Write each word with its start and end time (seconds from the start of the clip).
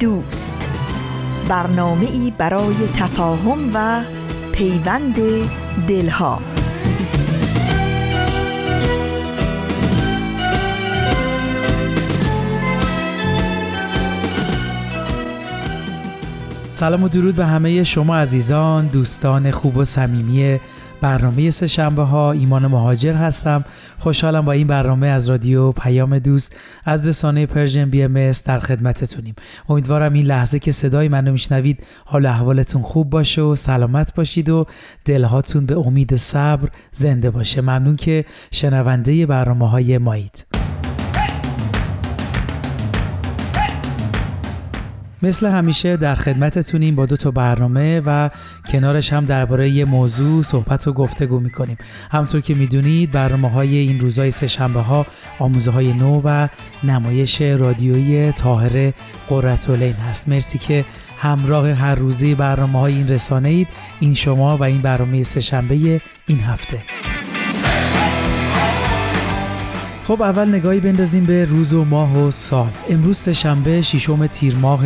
دوست. 0.00 0.70
برنامه 1.48 2.10
ای 2.10 2.32
برای 2.38 2.74
تفاهم 2.94 3.58
و 3.74 4.02
پیوند 4.52 5.16
دلها. 5.88 6.40
سلام 16.74 17.02
و 17.02 17.08
درود 17.08 17.34
به 17.34 17.46
همه 17.46 17.84
شما 17.84 18.16
عزیزان 18.16 18.86
دوستان 18.86 19.50
خوب 19.50 19.76
و 19.76 19.84
صمیمی 19.84 20.60
برنامه 21.00 21.50
سه 21.50 21.66
شنبه 21.66 22.02
ها 22.02 22.32
ایمان 22.32 22.66
مهاجر 22.66 23.14
هستم. 23.14 23.64
خوشحالم 23.98 24.44
با 24.44 24.52
این 24.52 24.66
برنامه 24.66 25.06
از 25.06 25.30
رادیو 25.30 25.72
پیام 25.72 26.18
دوست 26.18 26.56
از 26.84 27.08
رسانه 27.08 27.46
Persian 27.46 27.90
BMS 27.90 28.30
در 28.44 28.58
خدمتتونیم. 28.60 29.34
امیدوارم 29.68 30.12
این 30.12 30.26
لحظه 30.26 30.58
که 30.58 30.72
صدای 30.72 31.08
منو 31.08 31.32
میشنوید 31.32 31.82
حال 32.04 32.26
احوالتون 32.26 32.82
خوب 32.82 33.10
باشه 33.10 33.42
و 33.42 33.54
سلامت 33.54 34.14
باشید 34.14 34.48
و 34.48 34.66
دلهاتون 35.04 35.66
به 35.66 35.78
امید 35.78 36.16
صبر 36.16 36.68
زنده 36.92 37.30
باشه. 37.30 37.60
ممنون 37.60 37.96
که 37.96 38.24
شنونده 38.50 39.26
برنامه 39.26 39.70
های 39.70 39.98
مایید 39.98 40.65
مثل 45.26 45.46
همیشه 45.46 45.96
در 45.96 46.14
خدمتتونیم 46.14 46.94
با 46.94 47.06
دو 47.06 47.16
تا 47.16 47.30
برنامه 47.30 48.02
و 48.06 48.30
کنارش 48.72 49.12
هم 49.12 49.24
درباره 49.24 49.70
یه 49.70 49.84
موضوع 49.84 50.42
صحبت 50.42 50.88
و 50.88 50.92
گفتگو 50.92 51.40
می‌کنیم. 51.40 51.76
همطور 52.10 52.40
که 52.40 52.54
می‌دونید 52.54 53.10
برنامه 53.10 53.50
های 53.50 53.76
این 53.76 54.00
روزهای 54.00 54.30
سهشنبه 54.30 54.80
ها 54.80 55.06
آموزه 55.38 55.70
های 55.70 55.92
نو 55.92 56.20
و 56.24 56.48
نمایش 56.84 57.42
رادیویی 57.42 58.32
تاهر 58.32 58.92
قرتولین 59.28 59.92
هست. 59.92 60.28
مرسی 60.28 60.58
که 60.58 60.84
همراه 61.18 61.72
هر 61.72 61.94
روزی 61.94 62.34
برنامه 62.34 62.78
های 62.78 62.94
این 62.94 63.08
رسانه 63.08 63.48
اید 63.48 63.68
این 64.00 64.14
شما 64.14 64.56
و 64.56 64.62
این 64.62 64.80
برنامه 64.80 65.22
سهشنبه 65.22 66.00
این 66.26 66.40
هفته. 66.40 67.05
خب 70.06 70.22
اول 70.22 70.48
نگاهی 70.48 70.80
بندازیم 70.80 71.24
به 71.24 71.44
روز 71.44 71.74
و 71.74 71.84
ماه 71.84 72.18
و 72.18 72.30
سال. 72.30 72.70
امروز 72.90 73.18
سهشنبه 73.18 73.82
ششم 73.82 74.26
تیر 74.26 74.56
ماه 74.56 74.84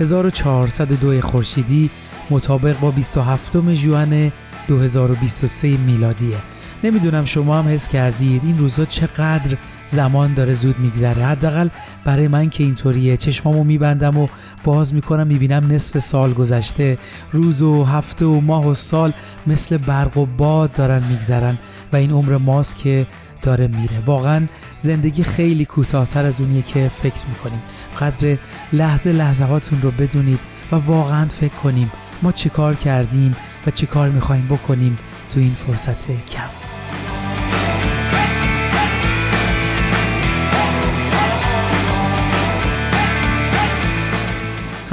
1402 0.00 1.20
خورشیدی 1.20 1.90
مطابق 2.30 2.80
با 2.80 2.90
27 2.90 3.74
ژوئن 3.74 4.32
2023 4.68 5.68
میلادیه. 5.68 6.36
نمی‌دونم 6.84 7.24
شما 7.24 7.58
هم 7.58 7.68
حس 7.68 7.88
کردید 7.88 8.44
این 8.44 8.58
روزا 8.58 8.84
چقدر 8.84 9.56
زمان 9.86 10.34
داره 10.34 10.54
زود 10.54 10.78
میگذره. 10.78 11.24
حداقل 11.24 11.68
برای 12.04 12.28
من 12.28 12.50
که 12.50 12.64
اینطوریه. 12.64 13.16
چشمامو 13.16 13.64
میبندم 13.64 14.18
و 14.18 14.26
باز 14.64 14.94
می‌کنم 14.94 15.26
می‌بینم 15.26 15.72
نصف 15.72 15.98
سال 15.98 16.32
گذشته. 16.32 16.98
روز 17.32 17.62
و 17.62 17.84
هفته 17.84 18.26
و 18.26 18.40
ماه 18.40 18.68
و 18.68 18.74
سال 18.74 19.12
مثل 19.46 19.76
برق 19.76 20.18
و 20.18 20.26
باد 20.26 20.72
دارن 20.72 21.02
میگذرن 21.10 21.58
و 21.92 21.96
این 21.96 22.10
عمر 22.10 22.36
ماست 22.36 22.78
که 22.78 23.06
داره 23.44 23.66
میره. 23.66 24.00
واقعا 24.06 24.46
زندگی 24.78 25.22
خیلی 25.22 25.64
کوتاهتر 25.64 26.24
از 26.24 26.40
اونیه 26.40 26.62
که 26.62 26.90
فکر 27.02 27.26
می‌کنیم. 27.28 27.62
قدر 28.00 28.38
لحظه 28.72 29.12
لحظه 29.12 29.44
هاتون 29.44 29.82
رو 29.82 29.90
بدونید 29.90 30.38
و 30.72 30.76
واقعا 30.76 31.28
فکر 31.28 31.54
کنیم 31.54 31.92
ما 32.22 32.32
چه 32.32 32.48
کار 32.48 32.74
کردیم 32.74 33.36
و 33.66 33.70
چه 33.70 33.86
کار 33.86 34.08
می‌خوایم 34.08 34.46
بکنیم 34.46 34.98
تو 35.30 35.40
این 35.40 35.52
فرصت 35.52 36.06
کم. 36.06 36.63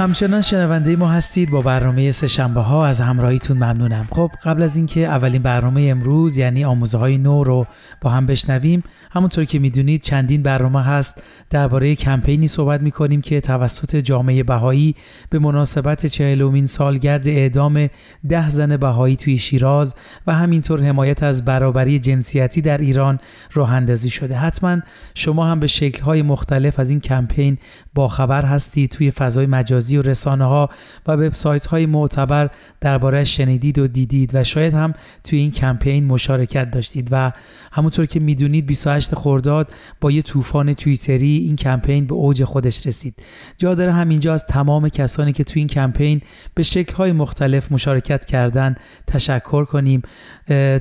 همچنان 0.02 0.42
شنونده 0.42 0.96
ما 0.96 1.08
هستید 1.08 1.50
با 1.50 1.60
برنامه 1.60 2.12
سهشنبه 2.12 2.60
ها 2.60 2.86
از 2.86 3.00
همراهیتون 3.00 3.56
ممنونم. 3.56 4.06
خب 4.10 4.30
قبل 4.44 4.62
از 4.62 4.76
اینکه 4.76 5.06
اولین 5.06 5.42
برنامه 5.42 5.82
امروز 5.90 6.36
یعنی 6.36 6.64
آموزه 6.64 6.98
های 6.98 7.18
نو 7.18 7.44
رو 7.44 7.66
با 8.00 8.10
هم 8.10 8.26
بشنویم 8.26 8.82
همونطور 9.10 9.44
که 9.44 9.58
می‌دونید 9.58 10.02
چندین 10.02 10.42
برنامه 10.42 10.82
هست. 10.82 11.22
درباره 11.50 11.94
کمپینی 11.94 12.48
صحبت 12.48 12.80
می‌کنیم 12.80 13.20
که 13.20 13.40
توسط 13.40 13.96
جامعه 13.96 14.42
بهایی 14.42 14.94
به 15.30 15.38
مناسبت 15.38 16.06
چهلمین 16.06 16.66
سالگرد 16.66 17.28
اعدام 17.28 17.88
ده 18.28 18.50
زن 18.50 18.76
بهایی 18.76 19.16
توی 19.16 19.38
شیراز 19.38 19.94
و 20.26 20.34
همینطور 20.34 20.82
حمایت 20.82 21.22
از 21.22 21.44
برابری 21.44 21.98
جنسیتی 21.98 22.60
در 22.60 22.78
ایران 22.78 23.18
راه 23.52 23.72
اندازی 23.72 24.10
شده. 24.10 24.36
حتما 24.36 24.78
شما 25.14 25.46
هم 25.46 25.60
به 25.60 25.66
شکل 25.66 26.02
های 26.02 26.22
مختلف 26.22 26.80
از 26.80 26.90
این 26.90 27.00
کمپین 27.00 27.58
با 27.94 28.08
خبر 28.08 28.44
هستید 28.44 28.90
توی 28.90 29.10
فضای 29.10 29.46
مجازی 29.46 29.91
و 29.96 30.02
رسانه 30.02 30.44
ها 30.44 30.70
و 31.06 31.12
وبسایت 31.12 31.66
های 31.66 31.86
معتبر 31.86 32.50
درباره 32.80 33.24
شنیدید 33.24 33.78
و 33.78 33.86
دیدید 33.86 34.34
و 34.34 34.44
شاید 34.44 34.74
هم 34.74 34.94
توی 35.24 35.38
این 35.38 35.50
کمپین 35.50 36.04
مشارکت 36.04 36.70
داشتید 36.70 37.08
و 37.10 37.32
همونطور 37.72 38.06
که 38.06 38.20
می‌دونید 38.20 38.66
28 38.66 39.14
خرداد 39.14 39.72
با 40.00 40.10
یه 40.10 40.22
طوفان 40.22 40.74
توییتری 40.74 41.36
این 41.36 41.56
کمپین 41.56 42.06
به 42.06 42.14
اوج 42.14 42.44
خودش 42.44 42.86
رسید. 42.86 43.14
جا 43.58 43.74
داره 43.74 43.92
همینجا 43.92 44.34
از 44.34 44.46
تمام 44.46 44.88
کسانی 44.88 45.32
که 45.32 45.44
توی 45.44 45.60
این 45.60 45.68
کمپین 45.68 46.20
به 46.54 46.62
شکل 46.62 46.96
های 46.96 47.12
مختلف 47.12 47.72
مشارکت 47.72 48.24
کردن 48.24 48.74
تشکر 49.06 49.64
کنیم. 49.64 50.02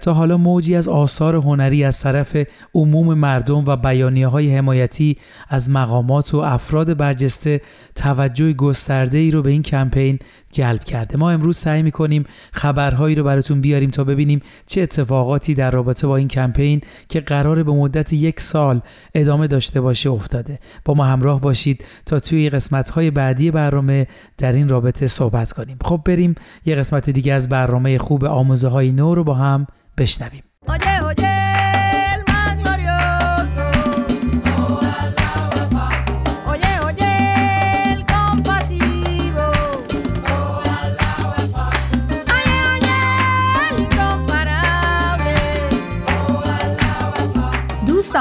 تا 0.02 0.14
حالا 0.14 0.38
موجی 0.38 0.76
از 0.76 0.88
آثار 0.88 1.36
هنری 1.36 1.84
از 1.84 2.02
طرف 2.02 2.38
عموم 2.76 3.14
مردم 3.14 3.64
و 3.68 3.76
بیانیه 3.76 4.28
های 4.28 4.56
حمایتی 4.56 5.18
از 5.50 5.70
مقامات 5.70 6.34
و 6.34 6.38
افراد 6.38 6.98
برجسته 6.98 7.62
توجه 7.96 8.54
گسترده 8.54 8.91
ای 8.92 9.32
رو 9.32 9.42
به 9.42 9.50
این 9.50 9.64
کمپین 9.64 10.20
جلب 10.52 10.84
کرده. 10.84 11.18
ما 11.18 11.32
امروز 11.32 11.58
سعی 11.58 11.84
می‌کنیم 11.84 12.26
خبرهایی 12.52 13.16
رو 13.16 13.24
براتون 13.24 13.62
بیاریم 13.62 13.90
تا 13.90 14.04
ببینیم 14.04 14.42
چه 14.68 14.82
اتفاقاتی 14.82 15.54
در 15.54 15.72
رابطه 15.72 16.08
با 16.08 16.18
این 16.18 16.28
کمپین 16.28 16.82
که 17.10 17.20
قرار 17.20 17.64
به 17.64 17.72
مدت 17.72 18.14
یک 18.14 18.40
سال 18.40 18.82
ادامه 19.14 19.48
داشته 19.48 19.82
باشه 19.82 20.10
افتاده. 20.10 20.60
با 20.86 20.94
ما 20.94 21.06
همراه 21.06 21.42
باشید 21.42 21.86
تا 22.06 22.20
توی 22.20 22.50
قسمت 22.50 22.90
های 22.90 23.12
بعدی 23.12 23.52
برنامه 23.52 24.08
در 24.38 24.52
این 24.52 24.70
رابطه 24.70 25.08
صحبت 25.08 25.52
کنیم. 25.52 25.78
خب 25.84 26.02
بریم 26.06 26.36
یه 26.66 26.76
قسمت 26.76 27.10
دیگه 27.10 27.34
از 27.34 27.50
برنامه 27.50 27.98
خوب 27.98 28.26
آموزه 28.26 28.68
های 28.68 28.92
نو 28.92 29.16
رو 29.16 29.24
با 29.24 29.34
هم 29.34 29.68
بشنویم. 29.98 30.44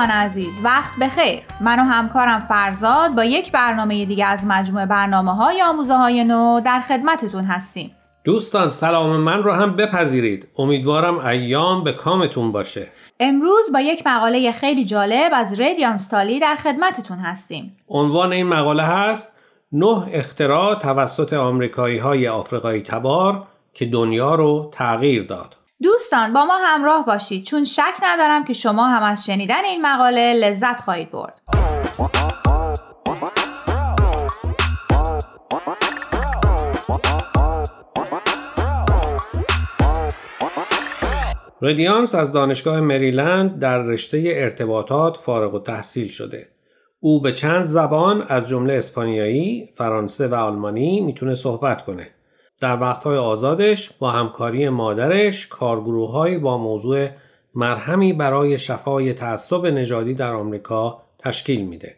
دوستان 0.00 0.16
عزیز 0.16 0.64
وقت 0.64 0.98
بخیر. 1.00 1.40
من 1.60 1.78
و 1.78 1.82
همکارم 1.82 2.46
فرزاد 2.48 3.14
با 3.14 3.24
یک 3.24 3.52
برنامه 3.52 4.04
دیگه 4.04 4.26
از 4.26 4.46
مجموعه 4.46 4.86
برنامه 4.86 5.34
های 5.34 5.62
آموزه 5.62 5.94
های 5.94 6.24
نو 6.24 6.60
در 6.60 6.80
خدمتتون 6.80 7.44
هستیم. 7.44 7.90
دوستان 8.24 8.68
سلام. 8.68 9.16
من 9.16 9.42
رو 9.42 9.52
هم 9.52 9.76
بپذیرید. 9.76 10.48
امیدوارم 10.58 11.18
ایام 11.18 11.84
به 11.84 11.92
کامتون 11.92 12.52
باشه. 12.52 12.88
امروز 13.20 13.72
با 13.72 13.80
یک 13.80 14.06
مقاله 14.06 14.52
خیلی 14.52 14.84
جالب 14.84 15.30
از 15.34 15.60
ریدیان 15.60 15.96
ستالی 15.96 16.40
در 16.40 16.54
خدمتتون 16.54 17.18
هستیم. 17.18 17.76
عنوان 17.88 18.32
این 18.32 18.46
مقاله 18.46 18.82
هست 18.82 19.38
نه 19.72 20.06
اختراع 20.12 20.74
توسط 20.74 21.32
آمریکایی 21.32 21.98
های 21.98 22.28
آفریقایی 22.28 22.82
تبار 22.82 23.46
که 23.74 23.86
دنیا 23.86 24.34
رو 24.34 24.70
تغییر 24.72 25.26
داد. 25.26 25.56
دوستان 25.82 26.32
با 26.32 26.44
ما 26.44 26.58
همراه 26.64 27.06
باشید 27.06 27.44
چون 27.44 27.64
شک 27.64 27.94
ندارم 28.02 28.44
که 28.44 28.52
شما 28.52 28.88
هم 28.88 29.02
از 29.02 29.26
شنیدن 29.26 29.64
این 29.64 29.86
مقاله 29.86 30.34
لذت 30.34 30.80
خواهید 30.80 31.10
برد. 31.10 31.40
ردیانس 41.62 42.14
از 42.14 42.32
دانشگاه 42.32 42.80
مریلند 42.80 43.58
در 43.58 43.78
رشته 43.78 44.22
ارتباطات 44.26 45.16
فارغ 45.16 45.54
و 45.54 45.58
تحصیل 45.58 46.08
شده. 46.08 46.48
او 47.00 47.20
به 47.20 47.32
چند 47.32 47.62
زبان 47.62 48.22
از 48.28 48.48
جمله 48.48 48.72
اسپانیایی، 48.72 49.68
فرانسه 49.76 50.28
و 50.28 50.34
آلمانی 50.34 51.00
می‌تونه 51.00 51.34
صحبت 51.34 51.84
کنه. 51.84 52.10
در 52.60 52.80
وقتهای 52.80 53.16
آزادش 53.18 53.92
با 53.92 54.10
همکاری 54.10 54.68
مادرش 54.68 55.46
کارگروههایی 55.46 56.38
با 56.38 56.58
موضوع 56.58 57.08
مرهمی 57.54 58.12
برای 58.12 58.58
شفای 58.58 59.12
تعصب 59.12 59.66
نژادی 59.66 60.14
در 60.14 60.32
آمریکا 60.32 61.02
تشکیل 61.18 61.66
میده. 61.66 61.96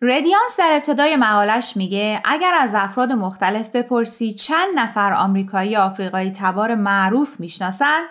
ردیانس 0.00 0.56
در 0.58 0.70
ابتدای 0.72 1.16
مقالش 1.16 1.76
میگه 1.76 2.20
اگر 2.24 2.52
از 2.60 2.74
افراد 2.74 3.12
مختلف 3.12 3.68
بپرسی 3.68 4.34
چند 4.34 4.68
نفر 4.76 5.12
آمریکایی 5.12 5.76
آفریقایی 5.76 6.32
تبار 6.38 6.74
معروف 6.74 7.40
می‌شناسن 7.40 8.02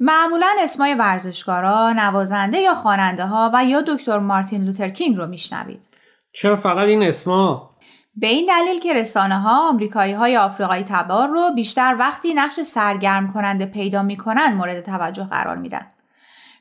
معمولا 0.00 0.46
اسمای 0.60 0.94
ورزشکارا، 0.94 1.92
نوازنده 1.92 2.58
یا 2.58 2.74
خواننده 2.74 3.26
ها 3.26 3.50
و 3.54 3.64
یا 3.64 3.80
دکتر 3.80 4.18
مارتین 4.18 4.64
لوتر 4.64 4.88
کینگ 4.88 5.16
رو 5.16 5.26
میشنوید. 5.26 5.88
چرا 6.32 6.56
فقط 6.56 6.88
این 6.88 7.02
اسما؟ 7.02 7.73
به 8.16 8.26
این 8.26 8.46
دلیل 8.48 8.80
که 8.80 8.94
رسانه 8.94 9.40
ها 9.40 9.68
آمریکایی 9.68 10.12
های 10.12 10.36
آفریقایی 10.36 10.84
تبار 10.88 11.28
رو 11.28 11.50
بیشتر 11.54 11.96
وقتی 11.98 12.34
نقش 12.34 12.60
سرگرم 12.60 13.32
کننده 13.32 13.66
پیدا 13.66 14.02
می‌کنن 14.02 14.54
مورد 14.54 14.80
توجه 14.80 15.24
قرار 15.24 15.56
میدن. 15.56 15.86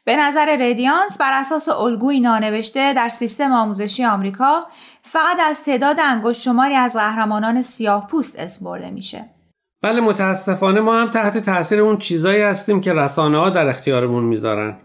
به 0.05 0.15
نظر 0.15 0.57
ردیانس 0.59 1.17
بر 1.17 1.33
اساس 1.33 1.69
الگوی 1.69 2.19
نانوشته 2.19 2.94
در 2.94 3.09
سیستم 3.09 3.51
آموزشی 3.51 4.05
آمریکا 4.05 4.65
فقط 5.01 5.38
از 5.50 5.63
تعداد 5.63 6.00
انگشت 6.00 6.41
شماری 6.41 6.75
از 6.75 6.94
قهرمانان 6.94 7.61
سیاه 7.61 8.07
پوست 8.07 8.39
اسم 8.39 8.65
برده 8.65 8.89
میشه. 8.89 9.25
بله 9.81 10.01
متاسفانه 10.01 10.79
ما 10.79 11.01
هم 11.01 11.09
تحت 11.09 11.38
تاثیر 11.38 11.81
اون 11.81 11.97
چیزایی 11.97 12.41
هستیم 12.41 12.81
که 12.81 12.94
رسانه 12.94 13.38
ها 13.38 13.50
در 13.50 13.67
اختیارمون 13.67 14.23
می‌ذارن. 14.23 14.77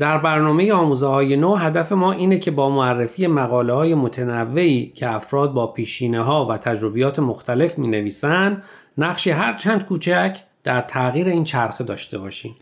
در 0.00 0.18
برنامه 0.18 0.72
آموزه 0.72 1.06
های 1.06 1.36
نو 1.36 1.54
هدف 1.54 1.92
ما 1.92 2.12
اینه 2.12 2.38
که 2.38 2.50
با 2.50 2.70
معرفی 2.70 3.26
مقاله 3.26 3.72
های 3.72 3.94
متنوعی 3.94 4.92
که 4.96 5.10
افراد 5.10 5.52
با 5.52 5.66
پیشینه 5.66 6.20
ها 6.22 6.46
و 6.46 6.56
تجربیات 6.56 7.18
مختلف 7.18 7.78
می 7.78 7.88
نویسن 7.88 8.62
نقشی 8.98 9.30
هر 9.30 9.56
چند 9.56 9.86
کوچک 9.86 10.36
در 10.64 10.82
تغییر 10.82 11.26
این 11.26 11.44
چرخه 11.44 11.84
داشته 11.84 12.18
باشیم. 12.18 12.56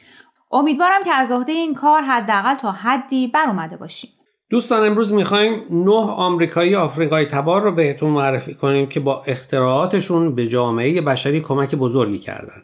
امیدوارم 0.53 1.05
که 1.05 1.13
از 1.13 1.33
عهده 1.33 1.53
این 1.53 1.75
کار 1.75 2.03
حداقل 2.03 2.55
تا 2.55 2.73
حدی 2.73 3.27
بر 3.27 3.45
اومده 3.47 3.77
باشیم. 3.77 4.11
دوستان 4.51 4.87
امروز 4.87 5.13
می‌خوایم 5.13 5.63
نه 5.71 6.01
آمریکایی 6.01 6.75
آفریقایی 6.75 7.27
تبار 7.27 7.63
رو 7.63 7.73
بهتون 7.73 8.11
معرفی 8.11 8.55
کنیم 8.55 8.87
که 8.87 9.01
با 9.01 9.23
اختراعاتشون 9.27 10.35
به 10.35 10.47
جامعه 10.47 11.01
بشری 11.01 11.41
کمک 11.41 11.75
بزرگی 11.75 12.19
کردن. 12.19 12.63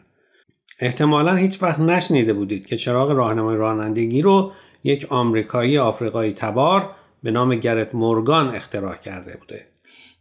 احتمالا 0.79 1.35
هیچ 1.35 1.63
وقت 1.63 1.79
نشنیده 1.79 2.33
بودید 2.33 2.65
که 2.65 2.77
چراغ 2.77 3.11
راهنمای 3.11 3.57
رانندگی 3.57 4.21
رو 4.21 4.51
یک 4.85 5.07
آمریکایی 5.09 5.77
آفریقایی 5.77 6.33
تبار 6.33 6.89
به 7.23 7.31
نام 7.31 7.55
گرت 7.55 7.95
مورگان 7.95 8.55
اختراع 8.55 8.95
کرده 8.95 9.37
بوده. 9.37 9.65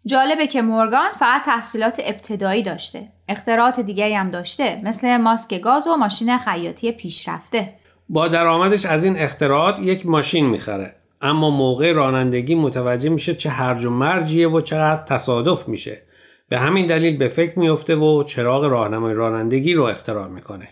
جالبه 0.06 0.46
که 0.46 0.62
مورگان 0.62 1.12
فقط 1.18 1.42
تحصیلات 1.44 2.00
ابتدایی 2.04 2.62
داشته. 2.62 3.08
اختراعات 3.28 3.80
دیگری 3.80 4.14
هم 4.14 4.30
داشته 4.30 4.80
مثل 4.84 5.16
ماسک 5.16 5.60
گاز 5.60 5.86
و 5.86 5.96
ماشین 5.96 6.38
خیاطی 6.38 6.92
پیشرفته. 6.92 7.74
با 8.08 8.28
درآمدش 8.28 8.86
از 8.86 9.04
این 9.04 9.18
اختراعات 9.18 9.78
یک 9.78 10.06
ماشین 10.06 10.46
می‌خره 10.46 10.94
اما 11.20 11.50
موقع 11.50 11.92
رانندگی 11.92 12.54
متوجه 12.54 13.08
میشه 13.08 13.34
چه 13.34 13.50
هرج 13.50 13.84
و 13.84 13.90
مرجیه 13.90 14.48
و 14.48 14.60
چقدر 14.60 15.04
تصادف 15.04 15.68
میشه 15.68 16.02
به 16.48 16.58
همین 16.58 16.86
دلیل 16.86 17.16
به 17.16 17.28
فکر 17.28 17.58
میفته 17.58 17.96
و 17.96 18.22
چراغ 18.22 18.64
راهنمای 18.64 19.14
رانندگی 19.14 19.74
رو 19.74 19.82
اختراع 19.82 20.28
می‌کنه 20.28 20.68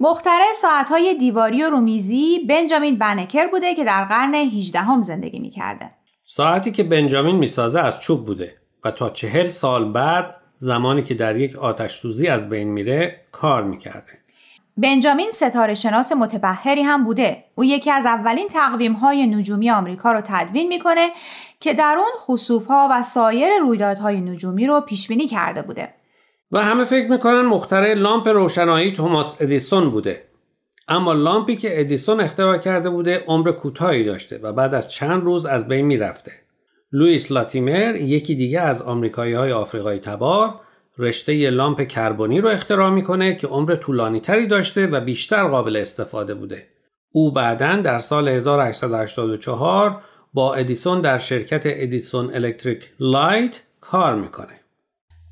مخترع 0.00 0.52
ساعتهای 0.54 1.14
دیواری 1.14 1.62
و 1.62 1.70
رومیزی 1.70 2.38
بنجامین 2.48 2.98
بنکر 2.98 3.46
بوده 3.46 3.74
که 3.74 3.84
در 3.84 4.04
قرن 4.04 4.34
18 4.34 4.78
هم 4.80 5.02
زندگی 5.02 5.38
می‌کرده 5.38 5.90
ساعتی 6.24 6.72
که 6.72 6.82
بنجامین 6.82 7.36
می‌سازه 7.36 7.80
از 7.80 8.00
چوب 8.00 8.26
بوده 8.26 8.56
و 8.84 8.90
تا 8.90 9.10
چهل 9.10 9.48
سال 9.48 9.92
بعد 9.92 10.34
زمانی 10.58 11.02
که 11.02 11.14
در 11.14 11.36
یک 11.36 11.56
آتش 11.56 11.98
سوزی 11.98 12.26
از 12.26 12.50
بین 12.50 12.68
میره 12.68 13.20
کار 13.32 13.64
می‌کرده 13.64 14.18
بنجامین 14.76 15.30
ستاره 15.30 15.74
شناس 15.74 16.12
متبهری 16.12 16.82
هم 16.82 17.04
بوده. 17.04 17.44
او 17.54 17.64
یکی 17.64 17.90
از 17.90 18.06
اولین 18.06 18.48
تقویم 18.48 18.92
های 18.92 19.26
نجومی 19.26 19.70
آمریکا 19.70 20.12
رو 20.12 20.20
تدوین 20.24 20.68
می‌کنه 20.68 21.08
که 21.60 21.74
در 21.74 21.96
اون 21.98 22.10
خسوف 22.18 22.66
ها 22.66 22.88
و 22.90 23.02
سایر 23.02 23.48
رویدادهای 23.60 24.20
نجومی 24.20 24.66
رو 24.66 24.80
پیش 24.80 25.08
بینی 25.08 25.26
کرده 25.26 25.62
بوده. 25.62 25.94
و 26.52 26.62
همه 26.62 26.84
فکر 26.84 27.10
می‌کنن 27.10 27.40
مخترع 27.40 27.94
لامپ 27.94 28.28
روشنایی 28.28 28.92
توماس 28.92 29.42
ادیسون 29.42 29.90
بوده. 29.90 30.22
اما 30.88 31.12
لامپی 31.12 31.56
که 31.56 31.80
ادیسون 31.80 32.20
اختراع 32.20 32.58
کرده 32.58 32.90
بوده 32.90 33.24
عمر 33.26 33.52
کوتاهی 33.52 34.04
داشته 34.04 34.38
و 34.38 34.52
بعد 34.52 34.74
از 34.74 34.90
چند 34.90 35.22
روز 35.22 35.46
از 35.46 35.68
بین 35.68 35.86
می‌رفته. 35.86 36.32
لوئیس 36.92 37.32
لاتیمر 37.32 37.96
یکی 37.96 38.34
دیگه 38.34 38.60
از 38.60 38.82
آمریکایی 38.82 39.32
های 39.32 39.52
آفریقایی 39.52 40.00
تبار 40.00 40.60
رشته 40.98 41.50
لامپ 41.50 41.88
کربنی 41.88 42.40
رو 42.40 42.48
اختراع 42.48 42.90
می‌کنه 42.90 43.34
که 43.34 43.46
عمر 43.46 43.74
طولانی 43.74 44.20
تری 44.20 44.46
داشته 44.46 44.86
و 44.86 45.00
بیشتر 45.00 45.48
قابل 45.48 45.76
استفاده 45.76 46.34
بوده. 46.34 46.66
او 47.12 47.32
بعدا 47.32 47.76
در 47.76 47.98
سال 47.98 48.28
1884 48.28 50.02
با 50.34 50.54
ادیسون 50.54 51.00
در 51.00 51.18
شرکت 51.18 51.62
Edison 51.66 52.34
Electric 52.34 52.90
Light 53.00 53.62
کار 53.80 54.14
می‌کنه. 54.14 54.57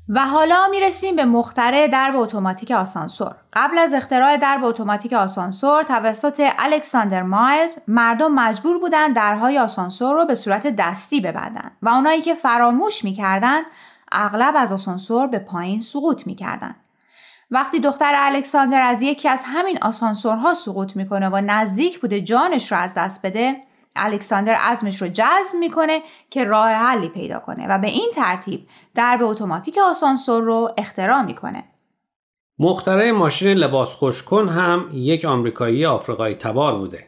و 0.09 0.25
حالا 0.25 0.67
می‌رسیم 0.71 1.15
به 1.15 1.25
مخترع 1.25 1.87
درب 1.87 2.15
اتوماتیک 2.15 2.71
آسانسور. 2.71 3.35
قبل 3.53 3.77
از 3.77 3.93
اختراع 3.93 4.37
درب 4.37 4.63
اتوماتیک 4.63 5.13
آسانسور 5.13 5.83
توسط 5.83 6.49
الکساندر 6.57 7.23
مایلز 7.23 7.79
مردم 7.87 8.31
مجبور 8.31 8.79
بودند 8.79 9.15
درهای 9.15 9.59
آسانسور 9.59 10.15
رو 10.15 10.25
به 10.25 10.35
صورت 10.35 10.75
دستی 10.75 11.21
ببندن 11.21 11.71
و 11.81 11.89
اونایی 11.89 12.21
که 12.21 12.33
فراموش 12.33 13.03
می‌کردن 13.03 13.61
اغلب 14.11 14.53
از 14.57 14.71
آسانسور 14.71 15.27
به 15.27 15.39
پایین 15.39 15.79
سقوط 15.79 16.27
می‌کردن. 16.27 16.75
وقتی 17.51 17.79
دختر 17.79 18.13
الکساندر 18.15 18.81
از 18.81 19.01
یکی 19.01 19.29
از 19.29 19.43
همین 19.45 19.77
آسانسورها 19.81 20.53
سقوط 20.53 20.95
می‌کنه 20.95 21.29
و 21.29 21.41
نزدیک 21.45 21.99
بوده 21.99 22.21
جانش 22.21 22.71
رو 22.71 22.77
از 22.77 22.93
دست 22.93 23.25
بده 23.25 23.66
الکساندر 23.97 24.53
عزمش 24.53 25.01
رو 25.01 25.07
جزم 25.07 25.59
می‌کنه 25.59 26.01
که 26.29 26.43
راه 26.43 26.69
حلی 26.69 27.09
پیدا 27.09 27.39
کنه 27.39 27.67
و 27.69 27.79
به 27.79 27.87
این 27.87 28.11
ترتیب 28.15 28.67
درب 28.95 29.23
اتوماتیک 29.23 29.77
آسانسور 29.77 30.43
رو 30.43 30.69
اختراع 30.77 31.21
می‌کنه. 31.21 31.63
مخترع 32.59 33.11
ماشین 33.11 33.57
لباس 33.57 33.93
خوشکن 33.93 34.49
هم 34.49 34.89
یک 34.93 35.25
آمریکایی 35.25 35.85
آفریقایی 35.85 36.35
تبار 36.35 36.77
بوده. 36.77 37.07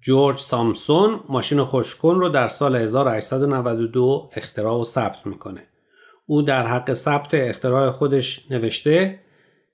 جورج 0.00 0.38
سامسون 0.38 1.20
ماشین 1.28 1.64
خوشکن 1.64 2.14
رو 2.14 2.28
در 2.28 2.48
سال 2.48 2.76
1892 2.76 4.30
اختراع 4.36 4.80
و 4.80 4.84
ثبت 4.84 5.26
می‌کنه. 5.26 5.66
او 6.26 6.42
در 6.42 6.66
حق 6.66 6.92
ثبت 6.92 7.34
اختراع 7.34 7.90
خودش 7.90 8.50
نوشته 8.50 9.20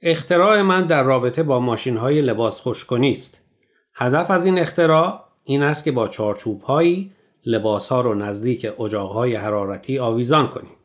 اختراع 0.02 0.62
من 0.62 0.87
در 0.87 1.02
رابطه 1.02 1.43
با 1.43 1.61
ماشین 1.61 1.97
های 1.97 2.23
لباس 2.23 2.61
خوشکنی 2.61 3.12
است. 3.12 3.45
هدف 3.95 4.31
از 4.31 4.47
این 4.47 4.59
اختراع 4.59 5.28
این 5.49 5.62
است 5.62 5.85
که 5.85 5.93
با 5.93 6.09
چارچوب 6.09 6.62
هایی 6.62 7.11
لباس 7.47 7.88
ها 7.88 8.00
رو 8.00 8.14
نزدیک 8.14 8.67
اجاق 8.81 9.12
های 9.12 9.35
حرارتی 9.35 9.99
آویزان 9.99 10.49
کنیم. 10.49 10.76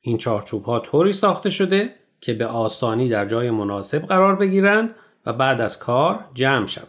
این 0.00 0.18
چارچوب 0.18 0.64
ها 0.64 0.78
طوری 0.78 1.12
ساخته 1.12 1.50
شده 1.50 1.90
که 2.20 2.34
به 2.34 2.46
آسانی 2.46 3.08
در 3.08 3.26
جای 3.26 3.50
مناسب 3.50 3.98
قرار 3.98 4.36
بگیرند 4.36 4.94
و 5.26 5.32
بعد 5.32 5.60
از 5.60 5.78
کار 5.78 6.24
جمع 6.34 6.66
شوند. 6.66 6.88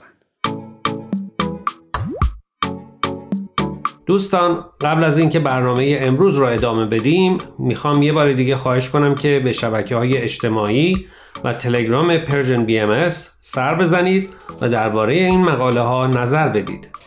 دوستان 4.06 4.66
قبل 4.82 5.04
از 5.04 5.18
اینکه 5.18 5.40
برنامه 5.40 5.98
امروز 6.02 6.38
رو 6.38 6.46
ادامه 6.46 6.86
بدیم 6.86 7.38
می‌خوام 7.60 8.04
یه 8.04 8.14
بار 8.14 8.34
دیگه 8.34 8.56
خواهش 8.56 8.90
کنم 8.90 9.16
که 9.16 9.42
به 9.44 9.54
شبکه 9.54 9.96
های 9.96 10.18
اجتماعی 10.18 11.08
و 11.44 11.54
تلگرام 11.54 12.18
Persian 12.18 12.66
BMS 12.66 13.10
سر 13.42 13.76
بزنید 13.76 14.30
و 14.62 14.70
درباره 14.70 15.14
این 15.14 15.42
مقاله 15.42 15.82
ها 15.82 16.08
نظر 16.08 16.50
بدید 16.50 17.07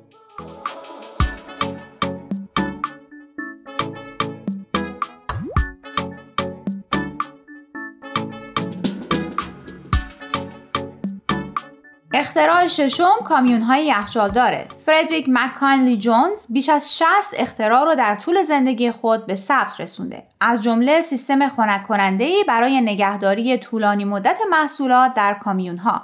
ششم 12.67 13.15
کامیون 13.25 13.61
های 13.61 13.85
یخچال 13.85 14.31
داره. 14.31 14.67
فردریک 14.85 15.25
مکانلی 15.29 15.97
جونز 15.97 16.45
بیش 16.49 16.69
از 16.69 16.97
60 16.97 17.09
اختراع 17.33 17.85
رو 17.85 17.95
در 17.95 18.15
طول 18.15 18.43
زندگی 18.43 18.91
خود 18.91 19.25
به 19.25 19.35
ثبت 19.35 19.81
رسونده. 19.81 20.23
از 20.41 20.63
جمله 20.63 21.01
سیستم 21.01 21.49
خنک 21.49 21.87
کننده 21.87 22.31
برای 22.47 22.81
نگهداری 22.81 23.57
طولانی 23.57 24.05
مدت 24.05 24.37
محصولات 24.51 25.13
در 25.13 25.33
کامیون 25.33 25.77
ها. 25.77 26.01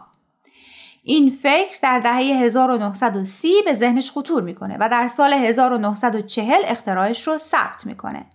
این 1.04 1.30
فکر 1.30 1.78
در 1.82 2.00
دهه 2.00 2.16
1930 2.16 3.54
به 3.66 3.74
ذهنش 3.74 4.12
خطور 4.12 4.44
می‌کنه 4.44 4.78
و 4.80 4.90
در 4.90 5.08
سال 5.08 5.34
1940 5.34 6.62
اختراعش 6.66 7.28
رو 7.28 7.38
ثبت 7.38 7.86
می‌کنه. 7.86 8.26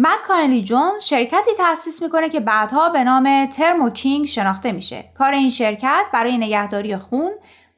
مک 0.00 0.64
جونز 0.64 1.04
شرکتی 1.04 1.50
تأسیس 1.58 2.02
می‌کنه 2.02 2.28
که 2.28 2.40
بعدها 2.40 2.90
به 2.90 3.04
نام 3.04 3.46
ترمو 3.46 3.90
کینگ 3.90 4.26
شناخته 4.26 4.72
میشه. 4.72 5.04
کار 5.18 5.32
این 5.32 5.50
شرکت 5.50 6.04
برای 6.12 6.38
نگهداری 6.38 6.96
خون، 6.96 7.30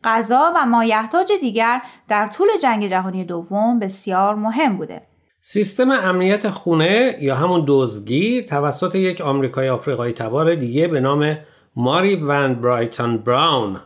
غذا 0.05 0.53
و 0.57 0.67
مایحتاج 0.67 1.33
دیگر 1.41 1.83
در 2.09 2.27
طول 2.27 2.47
جنگ 2.63 2.87
جهانی 2.87 3.25
دوم 3.25 3.79
بسیار 3.79 4.35
مهم 4.35 4.77
بوده. 4.77 5.03
سیستم 5.41 5.91
امنیت 5.91 6.51
خونه 6.51 7.17
یا 7.21 7.37
همون 7.37 7.65
دزگیر 7.69 8.45
توسط 8.45 8.95
یک 8.95 9.21
آمریکای 9.21 9.69
آفریقایی 9.69 10.13
تبار 10.13 10.55
دیگه 10.55 10.89
به 10.89 11.01
نام 11.01 11.39
ماری 11.77 12.17
ون 12.17 12.55
برایتون 12.55 13.19
براون 13.19 13.81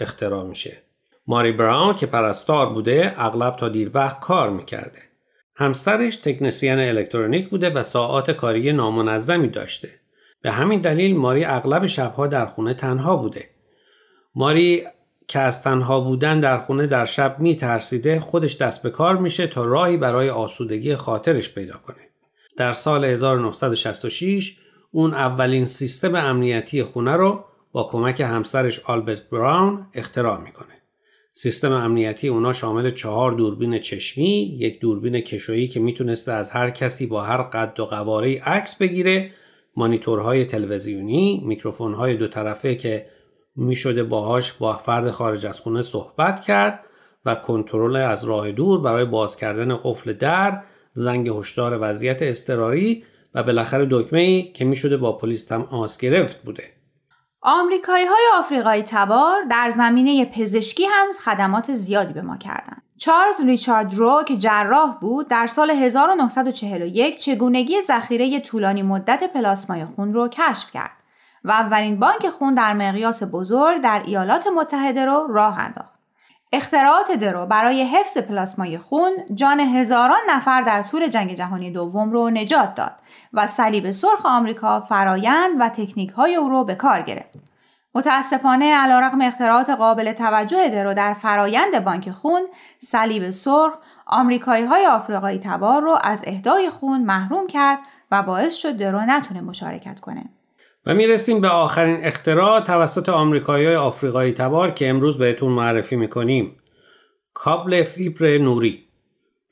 اختراع 0.00 0.44
میشه. 0.44 0.82
ماری 1.26 1.52
براون 1.52 1.94
که 1.94 2.06
پرستار 2.06 2.72
بوده 2.72 3.14
اغلب 3.18 3.56
تا 3.56 3.68
دیر 3.68 3.90
وقت 3.94 4.20
کار 4.20 4.50
می‌کرده. 4.50 5.07
همسرش 5.60 6.16
تکنسین 6.16 6.78
الکترونیک 6.78 7.48
بوده 7.48 7.70
و 7.70 7.82
ساعات 7.82 8.30
کاری 8.30 8.72
نامنظمی 8.72 9.48
داشته. 9.48 9.88
به 10.42 10.50
همین 10.50 10.80
دلیل 10.80 11.16
ماری 11.16 11.44
اغلب 11.44 11.86
شبها 11.86 12.26
در 12.26 12.46
خونه 12.46 12.74
تنها 12.74 13.16
بوده. 13.16 13.50
ماری 14.34 14.84
که 15.28 15.38
از 15.38 15.62
تنها 15.62 16.00
بودن 16.00 16.40
در 16.40 16.58
خونه 16.58 16.86
در 16.86 17.04
شب 17.04 17.36
می 17.38 17.56
ترسیده 17.56 18.20
خودش 18.20 18.56
دست 18.56 18.82
به 18.82 18.90
کار 18.90 19.16
میشه 19.16 19.46
تا 19.46 19.64
راهی 19.64 19.96
برای 19.96 20.30
آسودگی 20.30 20.96
خاطرش 20.96 21.54
پیدا 21.54 21.76
کنه. 21.76 22.08
در 22.56 22.72
سال 22.72 23.04
1966 23.04 24.56
اون 24.90 25.14
اولین 25.14 25.66
سیستم 25.66 26.14
امنیتی 26.14 26.82
خونه 26.82 27.12
رو 27.12 27.44
با 27.72 27.84
کمک 27.84 28.20
همسرش 28.20 28.80
آلبرت 28.80 29.30
براون 29.30 29.86
اختراع 29.94 30.40
می‌کنه. 30.40 30.77
سیستم 31.40 31.72
امنیتی 31.72 32.28
اونا 32.28 32.52
شامل 32.52 32.90
چهار 32.90 33.32
دوربین 33.32 33.78
چشمی، 33.78 34.56
یک 34.58 34.80
دوربین 34.80 35.20
کشویی 35.20 35.68
که 35.68 35.80
می‌تونسته 35.80 36.32
از 36.32 36.50
هر 36.50 36.70
کسی 36.70 37.06
با 37.06 37.22
هر 37.22 37.42
قد 37.42 37.80
و 37.80 37.84
قواره 37.84 38.42
عکس 38.42 38.78
بگیره، 38.78 39.30
مانیتورهای 39.76 40.44
تلویزیونی، 40.44 41.42
میکروفونهای 41.46 42.16
دو 42.16 42.28
طرفه 42.28 42.74
که 42.74 43.06
می‌شده 43.56 44.04
باهاش 44.04 44.52
با 44.52 44.76
فرد 44.76 45.10
خارج 45.10 45.46
از 45.46 45.60
خونه 45.60 45.82
صحبت 45.82 46.40
کرد 46.40 46.80
و 47.24 47.34
کنترل 47.34 47.96
از 47.96 48.24
راه 48.24 48.52
دور 48.52 48.80
برای 48.80 49.04
باز 49.04 49.36
کردن 49.36 49.76
قفل 49.76 50.12
در، 50.12 50.62
زنگ 50.92 51.28
هشدار 51.28 51.78
وضعیت 51.80 52.22
اضطراری 52.22 53.04
و 53.34 53.42
بالاخره 53.42 53.86
دکمه 53.90 54.20
ای 54.20 54.42
که 54.42 54.64
می‌شده 54.64 54.96
با 54.96 55.12
پلیس 55.12 55.44
تماس 55.44 55.98
گرفت 55.98 56.42
بوده. 56.42 56.77
آمریکایی 57.50 58.04
های 58.04 58.22
آفریقایی 58.38 58.82
تبار 58.82 59.42
در 59.42 59.72
زمینه 59.76 60.24
پزشکی 60.24 60.84
هم 60.84 61.06
خدمات 61.24 61.74
زیادی 61.74 62.12
به 62.12 62.22
ما 62.22 62.36
کردند. 62.36 62.82
چارلز 62.98 63.40
ریچارد 63.40 63.94
رو 63.94 64.22
که 64.26 64.36
جراح 64.36 64.98
بود 65.00 65.28
در 65.28 65.46
سال 65.46 65.70
1941 65.70 67.18
چگونگی 67.18 67.82
ذخیره 67.82 68.40
طولانی 68.40 68.82
مدت 68.82 69.32
پلاسمای 69.32 69.84
خون 69.84 70.14
رو 70.14 70.28
کشف 70.28 70.70
کرد 70.70 70.96
و 71.44 71.50
اولین 71.50 72.00
بانک 72.00 72.28
خون 72.28 72.54
در 72.54 72.72
مقیاس 72.72 73.22
بزرگ 73.32 73.82
در 73.82 74.02
ایالات 74.04 74.46
متحده 74.56 75.04
رو 75.04 75.26
راه 75.30 75.58
انداخت. 75.58 75.97
اختراعات 76.52 77.12
درو 77.12 77.46
برای 77.46 77.82
حفظ 77.82 78.18
پلاسمای 78.18 78.78
خون 78.78 79.10
جان 79.34 79.60
هزاران 79.60 80.20
نفر 80.30 80.62
در 80.62 80.82
طول 80.82 81.08
جنگ 81.08 81.34
جهانی 81.34 81.70
دوم 81.70 82.10
رو 82.10 82.30
نجات 82.30 82.74
داد 82.74 82.92
و 83.32 83.46
صلیب 83.46 83.90
سرخ 83.90 84.26
آمریکا 84.26 84.80
فرایند 84.80 85.60
و 85.60 85.68
تکنیک 85.68 86.10
های 86.10 86.34
او 86.34 86.48
رو 86.48 86.64
به 86.64 86.74
کار 86.74 87.02
گرفت. 87.02 87.38
متاسفانه 87.94 88.74
علیرغم 88.74 89.20
اختراعات 89.20 89.70
قابل 89.70 90.12
توجه 90.12 90.68
درو 90.68 90.94
در 90.94 91.14
فرایند 91.14 91.84
بانک 91.84 92.10
خون، 92.10 92.42
صلیب 92.78 93.30
سرخ 93.30 93.74
آمریکایی 94.06 94.64
های 94.64 94.86
آفریقایی 94.86 95.38
تبار 95.38 95.82
رو 95.82 95.98
از 96.02 96.22
اهدای 96.26 96.70
خون 96.70 97.00
محروم 97.00 97.46
کرد 97.46 97.78
و 98.10 98.22
باعث 98.22 98.56
شد 98.56 98.76
درو 98.76 99.00
نتونه 99.00 99.40
مشارکت 99.40 100.00
کنه. 100.00 100.24
و 100.86 100.94
می‌رسیم 100.94 101.40
به 101.40 101.48
آخرین 101.48 102.04
اختراع 102.04 102.60
توسط 102.60 103.08
آمریکایی 103.08 103.74
آفریقایی 103.74 104.32
تبار 104.32 104.70
که 104.70 104.88
امروز 104.88 105.18
بهتون 105.18 105.52
معرفی 105.52 105.96
می‌کنیم. 105.96 106.56
کابل 107.34 107.82
فیبر 107.82 108.38
نوری. 108.38 108.84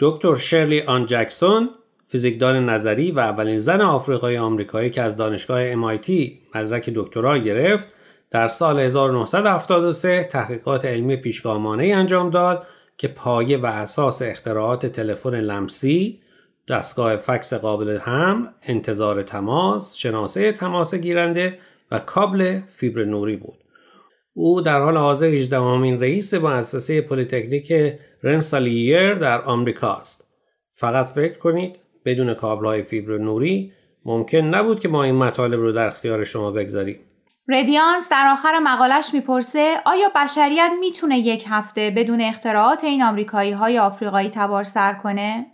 دکتر 0.00 0.34
شرلی 0.34 0.82
آن 0.82 1.06
جکسون 1.06 1.70
فیزیکدان 2.08 2.68
نظری 2.68 3.10
و 3.10 3.18
اولین 3.18 3.58
زن 3.58 3.80
آفریقایی 3.80 4.36
آمریکایی 4.36 4.90
که 4.90 5.02
از 5.02 5.16
دانشگاه 5.16 5.74
MIT 5.74 6.10
مدرک 6.54 6.90
دکترا 6.90 7.38
گرفت 7.38 7.88
در 8.30 8.48
سال 8.48 8.80
1973 8.80 10.24
تحقیقات 10.24 10.84
علمی 10.84 11.16
پیشگامانه 11.16 11.84
انجام 11.84 12.30
داد 12.30 12.66
که 12.98 13.08
پایه 13.08 13.58
و 13.58 13.66
اساس 13.66 14.22
اختراعات 14.22 14.86
تلفن 14.86 15.34
لمسی 15.40 16.20
دستگاه 16.68 17.16
فکس 17.16 17.54
قابل 17.54 17.98
حمل، 17.98 18.54
انتظار 18.62 19.22
تماس، 19.22 19.96
شناسه 19.96 20.52
تماس 20.52 20.94
گیرنده 20.94 21.58
و 21.90 21.98
کابل 21.98 22.60
فیبر 22.70 23.04
نوری 23.04 23.36
بود. 23.36 23.58
او 24.34 24.60
در 24.60 24.80
حال 24.80 24.96
حاضر 24.96 25.26
18 25.26 25.60
امین 25.60 26.00
رئیس 26.00 26.34
مؤسسه 26.34 27.00
پلیتکنیک 27.00 27.72
رنسالیر 28.22 29.14
در 29.14 29.42
آمریکا 29.42 29.94
است. 29.94 30.26
فقط 30.74 31.06
فکر 31.06 31.38
کنید 31.38 31.76
بدون 32.04 32.34
کابل 32.34 32.66
های 32.66 32.82
فیبر 32.82 33.18
نوری 33.18 33.72
ممکن 34.04 34.38
نبود 34.38 34.80
که 34.80 34.88
ما 34.88 35.02
این 35.02 35.14
مطالب 35.14 35.60
رو 35.60 35.72
در 35.72 35.86
اختیار 35.86 36.24
شما 36.24 36.50
بگذاریم. 36.50 37.00
ردیانس 37.48 38.08
در 38.10 38.28
آخر 38.32 38.58
مقالش 38.58 39.14
می‌پرسه 39.14 39.76
آیا 39.86 40.08
بشریت 40.16 40.70
می‌تونه 40.80 41.18
یک 41.18 41.44
هفته 41.48 41.92
بدون 41.96 42.20
اختراعات 42.20 42.84
این 42.84 43.02
آمریکایی 43.02 43.52
های 43.52 43.78
آفریقایی 43.78 44.30
تبار 44.30 44.64
سر 44.64 44.92
کنه؟ 44.92 45.46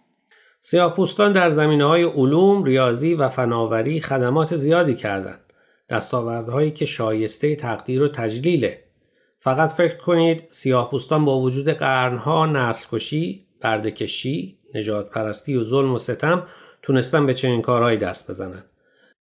سیاهپوستان 0.65 1.33
در 1.33 1.51
زمینه 1.51 1.85
های 1.85 2.03
علوم، 2.03 2.65
ریاضی 2.65 3.15
و 3.15 3.29
فناوری 3.29 4.01
خدمات 4.01 4.57
زیادی 4.57 4.95
کردند. 4.95 5.41
دستاوردهایی 5.89 6.71
که 6.71 6.85
شایسته 6.85 7.57
تقدیر 7.57 8.03
و 8.03 8.09
تجلیله. 8.09 8.83
فقط 9.39 9.73
فکر 9.73 9.97
کنید 9.97 10.45
سیاهپوستان 10.51 11.25
با 11.25 11.41
وجود 11.41 11.69
قرنها 11.69 12.47
نسل 12.47 12.87
کشی، 12.93 13.47
بردکشی، 13.61 14.59
نجات 14.75 15.11
پرستی 15.11 15.57
و 15.57 15.65
ظلم 15.65 15.95
و 15.95 15.99
ستم 15.99 16.47
تونستن 16.83 17.27
به 17.27 17.35
چنین 17.35 17.63
کارهایی 17.63 17.99
دست 17.99 18.31
بزنند. 18.31 18.65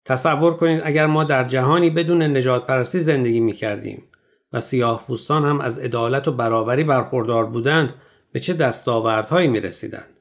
تصور 0.05 0.53
کنید 0.53 0.81
اگر 0.83 1.05
ما 1.05 1.23
در 1.23 1.43
جهانی 1.43 1.89
بدون 1.89 2.21
نجات 2.21 2.65
پرستی 2.65 2.99
زندگی 2.99 3.39
می 3.39 3.53
کردیم 3.53 4.03
و 4.53 4.61
سیاه 4.61 5.05
پوستان 5.07 5.45
هم 5.45 5.61
از 5.61 5.79
عدالت 5.79 6.27
و 6.27 6.31
برابری 6.31 6.83
برخوردار 6.83 7.45
بودند 7.45 7.93
به 8.31 8.39
چه 8.39 8.53
دستاوردهایی 8.53 9.47
می 9.47 9.59
رسیدند. 9.59 10.20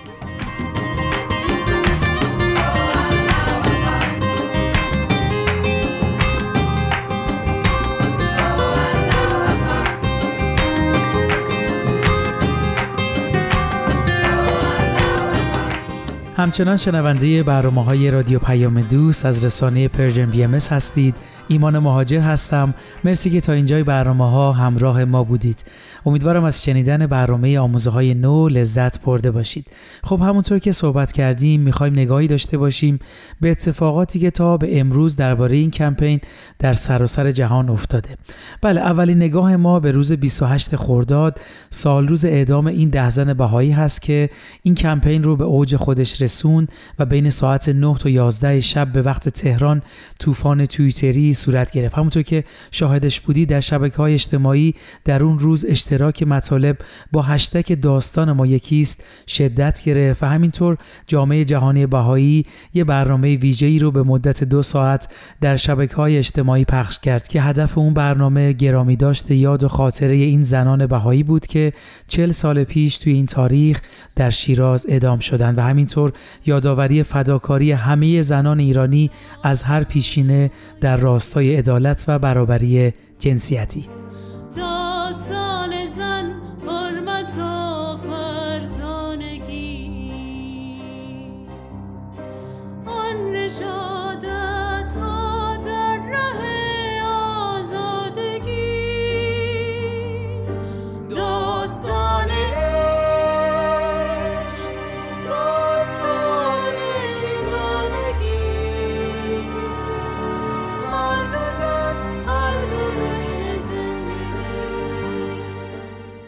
همچنان 16.41 16.77
شنونده 16.77 17.43
برنامه 17.43 17.83
های 17.83 18.11
رادیو 18.11 18.39
پیام 18.39 18.81
دوست 18.81 19.25
از 19.25 19.45
رسانه 19.45 19.87
Persian 19.87 20.25
BMS 20.25 20.53
هستید. 20.53 21.15
ایمان 21.51 21.79
مهاجر 21.79 22.19
هستم. 22.19 22.73
مرسی 23.03 23.29
که 23.29 23.41
تا 23.41 23.53
اینجای 23.53 23.83
برنامه 23.83 24.31
ها 24.31 24.51
همراه 24.51 25.05
ما 25.05 25.23
بودید. 25.23 25.65
امیدوارم 26.05 26.43
از 26.43 26.63
شنیدن 26.63 27.07
برنامه 27.07 27.59
آموزه 27.59 27.89
های 27.89 28.13
نو 28.13 28.47
لذت 28.47 29.01
برده 29.01 29.31
باشید. 29.31 29.67
خب 30.03 30.21
همونطور 30.21 30.59
که 30.59 30.71
صحبت 30.71 31.11
کردیم 31.11 31.61
می‌خوایم 31.61 31.93
نگاهی 31.93 32.27
داشته 32.27 32.57
باشیم 32.57 32.99
به 33.41 33.51
اتفاقاتی 33.51 34.19
که 34.19 34.31
تا 34.31 34.57
به 34.57 34.79
امروز 34.79 35.15
درباره 35.15 35.55
این 35.55 35.71
کمپین 35.71 36.19
در 36.59 36.73
سراسر 36.73 37.23
سر 37.23 37.31
جهان 37.31 37.69
افتاده. 37.69 38.17
بله 38.61 38.81
اولین 38.81 39.17
نگاه 39.17 39.55
ما 39.55 39.79
به 39.79 39.91
روز 39.91 40.13
28 40.13 40.75
خرداد 40.75 41.39
سال 41.69 42.07
روز 42.07 42.25
اعدام 42.25 42.67
این 42.67 42.89
ده 42.89 43.09
زن 43.09 43.33
بهایی 43.33 43.71
هست 43.71 44.01
که 44.01 44.29
این 44.63 44.75
کمپین 44.75 45.23
رو 45.23 45.35
به 45.35 45.43
اوج 45.43 45.75
خودش 45.75 46.21
رسون 46.21 46.67
و 46.99 47.05
بین 47.05 47.29
ساعت 47.29 47.69
9 47.69 47.97
تا 47.97 48.09
11 48.09 48.61
شب 48.61 48.91
به 48.91 49.01
وقت 49.01 49.29
تهران 49.29 49.81
طوفان 50.19 50.65
توییتری 50.65 51.33
صورت 51.41 51.71
گرفت. 51.71 51.97
همونطور 51.97 52.23
که 52.23 52.43
شاهدش 52.71 53.19
بودی 53.19 53.45
در 53.45 53.59
شبکه 53.59 53.97
های 53.97 54.13
اجتماعی 54.13 54.75
در 55.05 55.23
اون 55.23 55.39
روز 55.39 55.65
اشتراک 55.65 56.23
مطالب 56.23 56.77
با 57.11 57.21
هشتگ 57.21 57.79
داستان 57.79 58.31
ما 58.31 58.47
یکیست 58.47 59.03
شدت 59.27 59.81
گرفت 59.85 60.23
و 60.23 60.25
همینطور 60.25 60.77
جامعه 61.07 61.45
جهانی 61.45 61.85
بهایی 61.85 62.45
یه 62.73 62.83
برنامه 62.83 63.35
ویژه‌ای 63.35 63.79
رو 63.79 63.91
به 63.91 64.03
مدت 64.03 64.43
دو 64.43 64.61
ساعت 64.61 65.07
در 65.41 65.57
شبکه 65.57 65.95
های 65.95 66.17
اجتماعی 66.17 66.65
پخش 66.65 66.99
کرد 66.99 67.27
که 67.27 67.41
هدف 67.41 67.77
اون 67.77 67.93
برنامه 67.93 68.53
گرامی 68.53 68.95
داشت. 68.95 69.31
یاد 69.31 69.63
و 69.63 69.67
خاطره 69.67 70.15
این 70.15 70.43
زنان 70.43 70.85
بهایی 70.85 71.23
بود 71.23 71.47
که 71.47 71.73
چل 72.07 72.31
سال 72.31 72.63
پیش 72.63 72.97
توی 72.97 73.13
این 73.13 73.25
تاریخ 73.25 73.81
در 74.15 74.29
شیراز 74.29 74.85
اعدام 74.89 75.19
شدند 75.19 75.57
و 75.57 75.61
همینطور 75.61 76.13
یادآوری 76.45 77.03
فداکاری 77.03 77.71
همه 77.71 78.21
زنان 78.21 78.59
ایرانی 78.59 79.11
از 79.43 79.63
هر 79.63 79.83
پیشینه 79.83 80.51
در 80.81 80.97
راستای 81.21 81.55
عدالت 81.55 82.05
و 82.07 82.19
برابری 82.19 82.93
جنسیتی. 83.19 84.00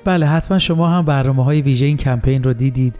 بله 0.05 0.27
حتما 0.27 0.59
شما 0.59 0.87
هم 0.87 1.05
برنامه 1.05 1.43
های 1.43 1.61
ویژه 1.61 1.85
این 1.85 1.97
کمپین 1.97 2.43
رو 2.43 2.53
دیدید. 2.53 2.95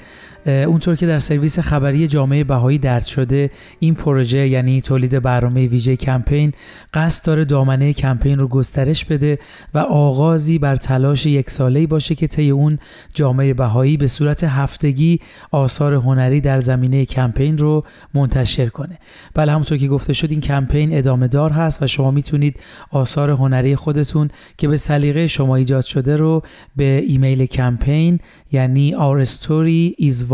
اونطور 0.46 0.96
که 0.96 1.08
در 1.08 1.20
سرویس 1.20 1.60
خبری 1.60 2.08
جامعه 2.08 2.44
بهایی 2.44 2.78
درد 2.78 3.06
شده 3.06 3.52
این 3.80 3.96
پروژه 3.96 4.48
یعنی 4.48 4.82
تولید 4.82 5.22
برنامه 5.22 5.68
ویژه 5.68 5.96
کمپین 5.96 6.52
قصد 6.94 7.26
داره 7.26 7.46
دامنه 7.46 7.94
کمپین 7.94 8.40
رو 8.40 8.48
گسترش 8.48 9.06
بده 9.06 9.40
و 9.74 9.78
آغازی 9.80 10.60
بر 10.60 10.76
تلاش 10.76 11.26
یک 11.26 11.50
ساله 11.50 11.88
باشه 11.88 12.16
که 12.16 12.28
طی 12.28 12.50
اون 12.50 12.80
جامعه 13.14 13.54
بهایی 13.54 13.98
به 13.98 14.08
صورت 14.08 14.44
هفتگی 14.44 15.20
آثار 15.52 15.94
هنری 15.94 16.42
در 16.42 16.60
زمینه 16.60 17.06
کمپین 17.06 17.58
رو 17.58 17.84
منتشر 18.14 18.70
کنه. 18.70 19.00
بله 19.34 19.52
همونطور 19.52 19.78
که 19.78 19.88
گفته 19.88 20.14
شد 20.14 20.32
این 20.32 20.42
کمپین 20.42 20.98
ادامه 20.98 21.28
دار 21.28 21.52
هست 21.52 21.84
و 21.84 21.88
شما 21.88 22.12
می‌تونید 22.12 22.60
آثار 22.92 23.30
هنری 23.30 23.76
خودتون 23.76 24.30
که 24.58 24.68
به 24.68 24.78
سلیقه 24.78 25.28
شما 25.28 25.56
ایجاد 25.56 25.84
شده 25.84 26.18
رو 26.18 26.44
به 26.76 27.04
ایمیل 27.08 27.46
کمپین 27.46 28.20
یعنی 28.52 28.96
our 28.96 29.26
story 29.26 30.04
is 30.04 30.33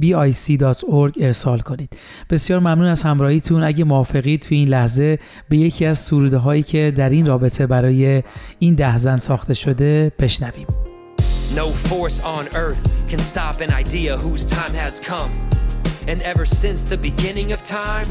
bic.org 0.00 1.12
ارسال 1.20 1.58
کنید. 1.58 1.96
بسیار 2.30 2.60
ممنون 2.60 2.86
از 2.86 3.02
همراهیتون. 3.02 3.62
اگه 3.62 3.84
موافقید 3.84 4.40
توی 4.40 4.58
این 4.58 4.68
لحظه 4.68 5.18
به 5.48 5.56
یکی 5.56 5.86
از 5.86 5.98
سروده 5.98 6.36
هایی 6.36 6.62
که 6.62 6.92
در 6.96 7.10
این 7.10 7.26
رابطه 7.26 7.66
برای 7.66 8.22
این 8.58 8.74
ده 8.74 8.98
زن 8.98 9.18
ساخته 9.18 9.54
شده 9.54 10.12
بشنویم. 10.18 10.66
No 11.54 11.70
force 11.88 12.20
on 12.20 12.44
earth 12.54 12.84
can 13.08 13.18
stop 13.18 13.60
an 13.60 13.70
idea 13.70 14.16
whose 14.16 14.44
time 14.44 14.74
has 14.74 15.00
come. 15.00 15.30
And 16.08 16.18
ever 16.22 16.44
since 16.44 16.80
the 16.82 16.98
beginning 17.08 17.52
of 17.52 17.62
time, 17.62 18.08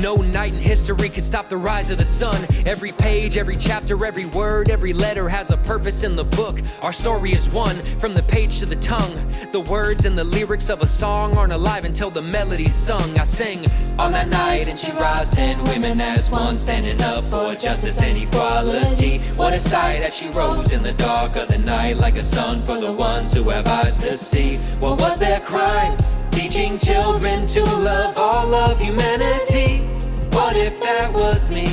No 0.00 0.16
night 0.16 0.54
in 0.54 0.58
history 0.58 1.10
can 1.10 1.22
stop 1.22 1.50
the 1.50 1.58
rise 1.58 1.90
of 1.90 1.98
the 1.98 2.06
sun. 2.06 2.46
Every 2.64 2.90
page, 2.90 3.36
every 3.36 3.56
chapter, 3.56 4.02
every 4.06 4.24
word, 4.24 4.70
every 4.70 4.94
letter 4.94 5.28
has 5.28 5.50
a 5.50 5.58
purpose 5.58 6.02
in 6.02 6.16
the 6.16 6.24
book. 6.24 6.62
Our 6.80 6.92
story 6.92 7.32
is 7.32 7.50
one 7.50 7.76
from 7.98 8.14
the 8.14 8.22
page 8.22 8.60
to 8.60 8.66
the 8.66 8.76
tongue. 8.76 9.12
The 9.52 9.60
words 9.60 10.06
and 10.06 10.16
the 10.16 10.24
lyrics 10.24 10.70
of 10.70 10.80
a 10.80 10.86
song 10.86 11.36
aren't 11.36 11.52
alive 11.52 11.84
until 11.84 12.10
the 12.10 12.22
melody's 12.22 12.74
sung. 12.74 13.18
I 13.18 13.24
sing 13.24 13.66
on 13.98 14.12
that 14.12 14.28
night 14.28 14.68
and 14.68 14.78
she 14.78 14.90
rise 14.92 15.32
ten 15.32 15.62
women 15.64 16.00
as 16.00 16.30
one, 16.30 16.56
standing 16.56 17.02
up 17.02 17.28
for 17.28 17.54
justice 17.54 18.00
and 18.00 18.16
equality. 18.16 19.18
What 19.36 19.52
a 19.52 19.60
sight 19.60 20.00
as 20.02 20.16
she 20.16 20.28
rose 20.28 20.72
in 20.72 20.82
the 20.82 20.94
dark 20.94 21.36
of 21.36 21.48
the 21.48 21.58
night 21.58 21.98
like 21.98 22.16
a 22.16 22.22
sun 22.22 22.62
for 22.62 22.80
the 22.80 22.90
ones 22.90 23.34
who 23.34 23.50
have 23.50 23.66
eyes 23.68 23.98
to 23.98 24.16
see. 24.16 24.56
What 24.78 24.98
was 24.98 25.18
their 25.18 25.40
crime? 25.40 25.98
Teaching 26.30 26.78
children 26.78 27.46
to 27.48 27.62
love 27.64 28.16
all 28.16 28.54
of 28.54 28.80
humanity. 28.80 29.89
What 30.32 30.56
if 30.56 30.80
that 30.80 31.12
was 31.12 31.50
me? 31.50 31.66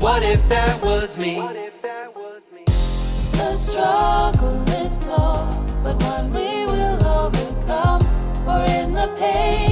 What 0.00 0.22
if 0.22 0.48
that 0.48 0.82
was 0.82 1.16
me? 1.16 1.36
The 3.32 3.52
struggle 3.52 4.62
is 4.84 5.04
long, 5.06 5.66
but 5.82 6.02
one 6.02 6.32
we 6.32 6.64
will 6.64 7.06
overcome. 7.06 8.00
For 8.44 8.64
in 8.72 8.92
the 8.92 9.14
pain 9.18 9.67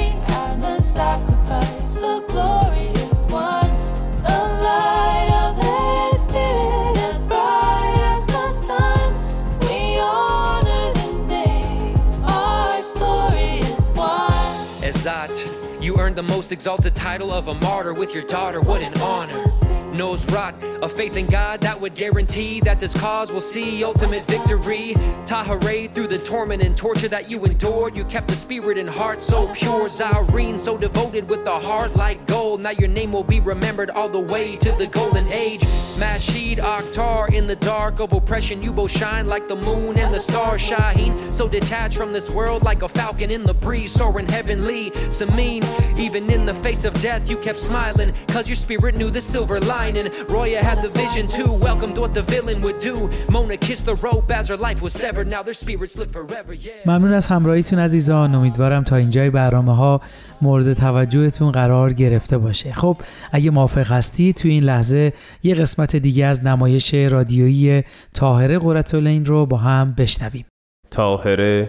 most 16.46 16.52
exalted 16.52 16.94
title 16.94 17.32
of 17.32 17.48
a 17.48 17.54
martyr 17.54 17.92
with 17.92 18.14
your 18.14 18.22
daughter. 18.22 18.60
What 18.60 18.80
an 18.80 18.96
honor 19.00 19.75
knows 19.96 20.26
rot. 20.26 20.54
A 20.82 20.88
faith 20.88 21.16
in 21.16 21.26
God 21.26 21.60
that 21.62 21.80
would 21.80 21.94
guarantee 21.94 22.60
that 22.60 22.80
this 22.80 22.94
cause 22.94 23.32
will 23.32 23.40
see 23.40 23.82
ultimate 23.82 24.24
victory. 24.26 24.92
Tahare 25.24 25.92
through 25.92 26.08
the 26.08 26.18
torment 26.18 26.62
and 26.62 26.76
torture 26.76 27.08
that 27.08 27.30
you 27.30 27.44
endured. 27.44 27.96
You 27.96 28.04
kept 28.04 28.28
the 28.28 28.36
spirit 28.36 28.76
and 28.78 28.88
heart 28.88 29.20
so 29.20 29.48
pure. 29.54 29.88
Zyrene 29.88 30.58
so 30.58 30.76
devoted 30.76 31.28
with 31.28 31.46
a 31.46 31.58
heart 31.58 31.96
like 31.96 32.26
gold. 32.26 32.60
Now 32.60 32.70
your 32.70 32.88
name 32.88 33.12
will 33.12 33.24
be 33.24 33.40
remembered 33.40 33.90
all 33.90 34.08
the 34.08 34.20
way 34.20 34.56
to 34.56 34.72
the 34.72 34.86
golden 34.86 35.30
age. 35.32 35.62
Mashid 35.98 36.58
Akhtar 36.58 37.32
in 37.32 37.46
the 37.46 37.56
dark 37.56 38.00
of 38.00 38.12
oppression. 38.12 38.62
You 38.62 38.72
both 38.72 38.90
shine 38.90 39.26
like 39.26 39.48
the 39.48 39.56
moon 39.56 39.98
and 39.98 40.12
the 40.12 40.20
stars. 40.20 40.60
Shaheen 40.60 41.32
so 41.32 41.48
detached 41.48 41.96
from 41.96 42.12
this 42.12 42.28
world 42.28 42.62
like 42.62 42.82
a 42.82 42.88
falcon 42.88 43.30
in 43.30 43.44
the 43.44 43.54
breeze. 43.54 43.92
Soaring 43.92 44.28
heavenly. 44.28 44.90
Sameen, 44.90 45.64
even 45.98 46.28
in 46.30 46.44
the 46.44 46.54
face 46.54 46.84
of 46.84 46.92
death, 47.00 47.30
you 47.30 47.38
kept 47.38 47.58
smiling. 47.58 48.12
Cause 48.28 48.48
your 48.48 48.56
spirit 48.56 48.94
knew 48.96 49.10
the 49.10 49.22
silver 49.22 49.58
line. 49.60 49.85
Shining. 49.86 50.08
Roya 50.28 50.60
had 50.70 50.78
the 50.82 50.90
vision 51.02 51.24
too, 51.36 51.50
welcomed 51.66 51.96
what 52.02 52.12
the 52.18 52.24
villain 52.34 52.58
would 52.64 52.78
do. 52.90 52.96
Mona 53.34 53.56
kissed 53.56 53.86
the 53.86 53.96
rope 54.08 54.28
as 54.38 54.44
her 54.48 54.56
life 54.66 54.80
was 54.82 54.92
severed. 54.92 55.26
Now 55.34 55.42
their 55.42 55.58
spirits 55.64 55.94
live 56.00 56.12
forever. 56.12 56.52
Yeah. 56.54 56.86
ممنون 56.86 57.12
از 57.12 57.26
همراهیتون 57.26 57.78
عزیزان. 57.78 58.34
امیدوارم 58.34 58.84
تا 58.84 58.96
اینجای 58.96 59.30
برنامه 59.30 59.76
ها 59.76 60.00
مورد 60.42 60.72
توجهتون 60.72 61.50
قرار 61.52 61.92
گرفته 61.92 62.38
باشه. 62.38 62.72
خب 62.72 62.96
اگه 63.32 63.50
موافق 63.50 63.92
هستی 63.92 64.32
تو 64.32 64.48
این 64.48 64.62
لحظه 64.62 65.12
یه 65.42 65.54
قسمت 65.54 65.96
دیگه 65.96 66.26
از 66.26 66.44
نمایش 66.44 66.94
رادیویی 66.94 67.82
طاهره 68.14 68.58
قرتالعین 68.58 69.26
رو 69.26 69.46
با 69.46 69.56
هم 69.56 69.94
بشنویم. 69.98 70.46
طاهره 70.90 71.68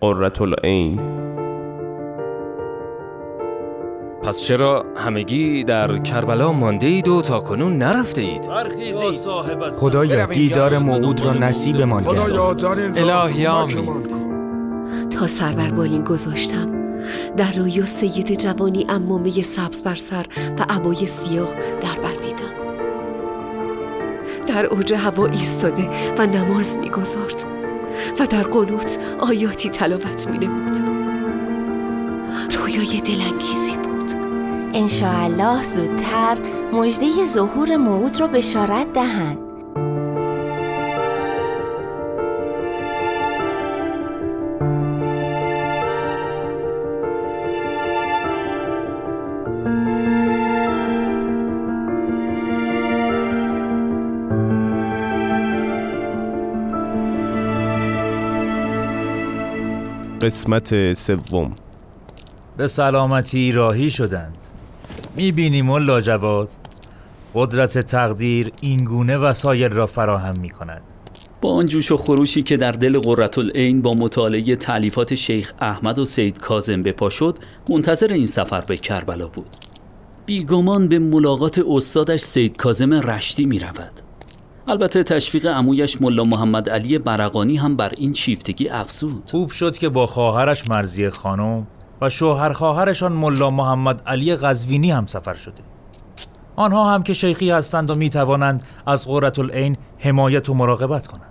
قرتالعین 0.00 1.00
پس 4.22 4.40
چرا 4.40 4.84
همگی 4.96 5.64
در 5.64 5.98
کربلا 5.98 6.52
مانده 6.52 6.86
اید 6.86 7.08
و 7.08 7.22
تا 7.22 7.40
کنون 7.40 7.78
نرفته 7.78 8.22
اید؟ 8.22 8.50
خدایا 9.70 10.26
دیدار 10.26 10.78
موعود 10.78 11.24
را 11.24 11.32
نصیبمان 11.32 12.02
گردان 12.02 12.98
الهی 12.98 13.46
آمین 13.46 13.88
تا 15.10 15.26
سر 15.26 15.52
بر 15.52 15.70
بالین 15.70 16.04
گذاشتم. 16.04 16.80
در 17.36 17.52
رویا 17.52 17.86
سید 17.86 18.38
جوانی 18.40 18.86
امامه 18.88 19.30
سبز 19.30 19.82
بر 19.82 19.94
سر 19.94 20.26
و 20.58 20.72
عبای 20.72 21.06
سیاه 21.06 21.48
در 21.80 22.00
بر 22.02 22.14
دیدم. 22.14 22.50
در 24.46 24.66
اوج 24.66 24.94
هوا 24.94 25.26
ایستاده 25.26 25.88
و 26.18 26.26
نماز 26.26 26.78
می‌گذارد 26.78 27.44
و 28.20 28.26
در 28.26 28.42
قنوت 28.42 28.98
آیاتی 29.20 29.68
تلاوت 29.68 30.28
مینمود. 30.28 30.78
رویای 32.58 33.00
دلانگیزی 33.00 33.79
انشاءالله 34.74 35.62
زودتر 35.62 36.38
مژده 36.72 37.24
ظهور 37.24 37.76
موعود 37.76 38.20
رو 38.20 38.28
بشارت 38.28 38.92
دهند. 38.92 39.38
قسمت 60.20 60.92
سوم. 60.92 61.54
به 62.56 62.68
سلامتی 62.68 63.52
راهی 63.52 63.90
شدند. 63.90 64.49
می‌بینیم 65.16 65.66
ملا 65.66 66.00
جواد 66.00 66.48
قدرت 67.34 67.78
تقدیر 67.78 68.52
این 68.60 68.84
گونه 68.84 69.18
وسایل 69.18 69.72
را 69.72 69.86
فراهم 69.86 70.34
می 70.40 70.50
کند 70.50 70.82
با 71.40 71.54
آن 71.54 71.66
جوش 71.66 71.92
و 71.92 71.96
خروشی 71.96 72.42
که 72.42 72.56
در 72.56 72.72
دل 72.72 72.98
قررت 72.98 73.38
العین 73.38 73.82
با 73.82 73.92
مطالعه 73.92 74.56
تعلیفات 74.56 75.14
شیخ 75.14 75.52
احمد 75.60 75.98
و 75.98 76.04
سید 76.04 76.38
کازم 76.38 76.82
بپا 76.82 77.10
شد 77.10 77.38
منتظر 77.70 78.12
این 78.12 78.26
سفر 78.26 78.60
به 78.60 78.76
کربلا 78.76 79.28
بود. 79.28 79.56
بیگمان 80.26 80.88
به 80.88 80.98
ملاقات 80.98 81.60
استادش 81.68 82.20
سید 82.20 82.56
کازم 82.56 82.94
رشتی 82.94 83.44
می 83.44 83.58
رود 83.58 84.00
البته 84.68 85.02
تشویق 85.02 85.46
عمویش 85.46 86.00
ملا 86.00 86.24
محمد 86.24 86.70
علی 86.70 86.98
برقانی 86.98 87.56
هم 87.56 87.76
بر 87.76 87.92
این 87.96 88.12
شیفتگی 88.12 88.68
افزود. 88.68 89.22
خوب 89.30 89.50
شد 89.50 89.78
که 89.78 89.88
با 89.88 90.06
خواهرش 90.06 90.68
مرزی 90.68 91.10
خانم 91.10 91.66
و 92.00 92.08
شوهر 92.08 92.52
خواهرشان 92.52 93.12
ملا 93.12 93.50
محمد 93.50 94.02
علی 94.06 94.36
غزوینی 94.36 94.90
هم 94.90 95.06
سفر 95.06 95.34
شده. 95.34 95.62
آنها 96.56 96.94
هم 96.94 97.02
که 97.02 97.12
شیخی 97.12 97.50
هستند 97.50 97.90
و 97.90 97.94
می 97.94 98.10
توانند 98.10 98.62
از 98.86 99.06
قررت 99.06 99.38
العین 99.38 99.76
حمایت 99.98 100.48
و 100.48 100.54
مراقبت 100.54 101.06
کنند. 101.06 101.30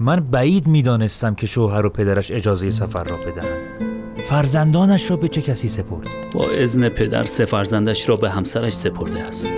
من 0.00 0.20
بعید 0.20 0.66
می 0.66 0.82
دانستم 0.82 1.34
که 1.34 1.46
شوهر 1.46 1.86
و 1.86 1.90
پدرش 1.90 2.30
اجازه 2.30 2.70
سفر 2.70 3.04
را 3.04 3.16
بدهند. 3.16 3.90
فرزندانش 4.22 5.10
را 5.10 5.16
به 5.16 5.28
چه 5.28 5.42
کسی 5.42 5.68
سپرد؟ 5.68 6.06
با 6.34 6.44
اذن 6.50 6.88
پدر 6.88 7.22
سه 7.22 7.44
فرزندش 7.44 8.08
را 8.08 8.16
به 8.16 8.30
همسرش 8.30 8.72
سپرده 8.72 9.22
است. 9.22 9.50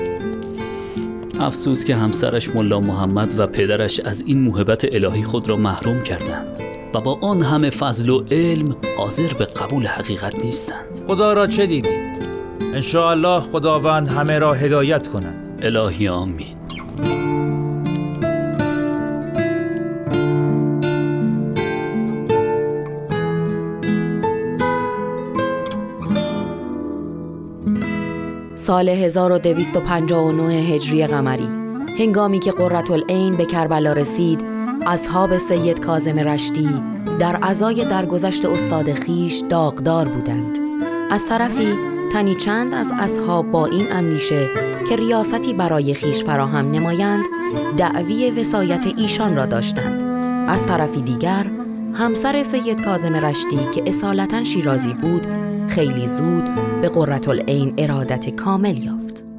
افسوس 1.41 1.85
که 1.85 1.97
همسرش 1.97 2.49
ملا 2.49 2.81
محمد 2.81 3.39
و 3.39 3.47
پدرش 3.47 4.01
از 4.01 4.21
این 4.27 4.41
موهبت 4.41 4.85
الهی 4.95 5.25
خود 5.25 5.49
را 5.49 5.57
محروم 5.57 6.03
کردند 6.03 6.61
و 6.95 7.01
با 7.01 7.19
آن 7.23 7.43
همه 7.43 7.71
فضل 7.71 8.09
و 8.09 8.25
علم 8.31 8.77
حاضر 8.99 9.35
به 9.39 9.47
قبول 9.63 9.87
حقیقت 9.87 10.45
نیستند. 10.45 11.01
خدا 11.07 11.33
را 11.33 11.47
چه 11.47 11.67
دیدی؟ 11.67 11.89
انشاءالله 12.61 13.41
خداوند 13.41 14.09
همه 14.09 14.39
را 14.39 14.53
هدایت 14.53 15.09
کند. 15.09 15.59
الهی 15.63 16.09
آمین. 16.09 16.47
سال 28.55 28.89
1259 28.89 30.53
هجری 30.53 31.07
قمری 31.07 31.49
هنگامی 31.99 32.39
که 32.39 32.53
قررت 32.53 32.91
العین 32.91 33.37
به 33.37 33.47
کربلا 33.47 33.93
رسید 33.93 34.45
اصحاب 34.87 35.39
سید 35.39 35.81
کازم 35.81 36.19
رشتی 36.19 36.92
در 37.19 37.39
ازای 37.43 37.85
درگذشت 37.85 38.45
استاد 38.45 38.93
خیش 38.93 39.43
داغدار 39.49 40.09
بودند. 40.09 40.59
از 41.11 41.27
طرفی 41.27 41.77
تنی 42.13 42.35
چند 42.35 42.75
از 42.75 42.93
اصحاب 42.99 43.51
با 43.51 43.67
این 43.67 43.93
اندیشه 43.93 44.49
که 44.89 44.97
ریاستی 44.97 45.55
برای 45.55 45.95
خیش 45.95 46.25
فراهم 46.25 46.71
نمایند 46.71 47.25
دعوی 47.77 48.31
وسایت 48.31 48.87
ایشان 48.97 49.37
را 49.37 49.47
داشتند. 49.47 50.03
از 50.49 50.67
طرفی 50.67 51.03
دیگر 51.03 51.47
همسر 51.95 52.43
سید 52.43 52.85
کازم 52.85 53.15
رشتی 53.15 53.59
که 53.75 53.83
اصالتا 53.87 54.45
شیرازی 54.45 54.95
بود 54.95 55.27
خیلی 55.69 56.09
زود 56.09 56.51
به 56.83 56.89
قررت 56.89 57.29
العین 57.29 57.75
ارادت 57.79 58.31
کامل 58.37 58.85
یافت. 58.85 59.32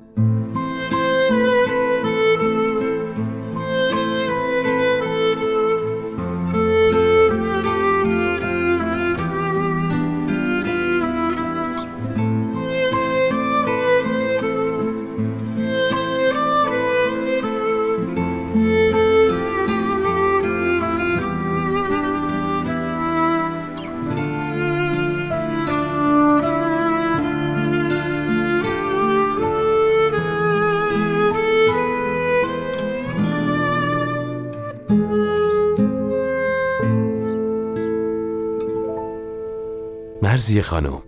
مرزی 40.44 40.62
خانم 40.62 41.02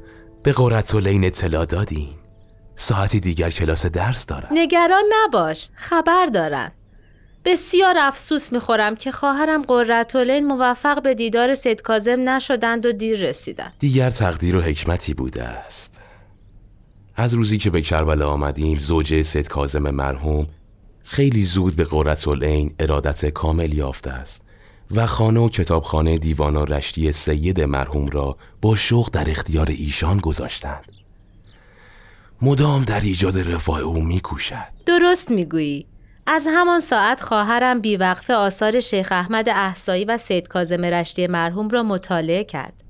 به 0.43 0.51
قررت 0.51 0.95
لین 0.95 1.25
اطلاع 1.25 1.65
دادین. 1.65 2.09
ساعتی 2.75 3.19
دیگر 3.19 3.49
کلاس 3.49 3.85
درس 3.85 4.25
دارم. 4.25 4.47
نگران 4.51 5.03
نباش 5.13 5.69
خبر 5.75 6.25
دارم. 6.25 6.71
بسیار 7.45 7.95
افسوس 7.99 8.53
می‌خورم 8.53 8.95
که 8.95 9.11
خواهرم 9.11 9.61
قررتولین 9.61 10.47
موفق 10.47 11.01
به 11.01 11.13
دیدار 11.13 11.53
سید 11.53 11.81
کازم 11.81 12.29
نشدند 12.29 12.85
و 12.85 12.91
دیر 12.91 13.19
رسیدند. 13.19 13.73
دیگر 13.79 14.09
تقدیر 14.09 14.55
و 14.55 14.61
حکمتی 14.61 15.13
بوده 15.13 15.43
است. 15.43 16.01
از 17.15 17.33
روزی 17.33 17.57
که 17.57 17.69
به 17.69 17.81
کربلا 17.81 18.29
آمدیم 18.29 18.79
زوجه 18.79 19.23
سید 19.23 19.47
کازم 19.47 19.89
مرحوم 19.89 20.47
خیلی 21.03 21.45
زود 21.45 21.75
به 21.75 21.83
قررت 21.83 22.27
العین 22.27 22.75
ارادت 22.79 23.25
کامل 23.25 23.73
یافته 23.73 24.11
است. 24.11 24.44
و 24.91 25.07
خانه 25.07 25.39
و 25.39 25.49
کتابخانه 25.49 26.17
دیوان 26.17 26.55
و 26.55 26.65
رشتی 26.65 27.11
سید 27.11 27.61
مرحوم 27.61 28.07
را 28.07 28.35
با 28.61 28.75
شوق 28.75 29.09
در 29.09 29.29
اختیار 29.29 29.67
ایشان 29.69 30.17
گذاشتند. 30.17 30.85
مدام 32.41 32.83
در 32.83 33.01
ایجاد 33.01 33.37
رفاه 33.37 33.79
او 33.79 34.01
میکوشد. 34.01 34.67
درست 34.85 35.31
می‌گویی. 35.31 35.85
از 36.27 36.47
همان 36.49 36.79
ساعت 36.79 37.21
خواهرم 37.21 37.81
بیوقفه 37.81 38.33
آثار 38.33 38.79
شیخ 38.79 39.11
احمد 39.11 39.49
احسایی 39.49 40.05
و 40.05 40.17
سید 40.17 40.47
کازم 40.47 40.85
رشتی 40.85 41.27
مرحوم 41.27 41.69
را 41.69 41.83
مطالعه 41.83 42.43
کرد. 42.43 42.83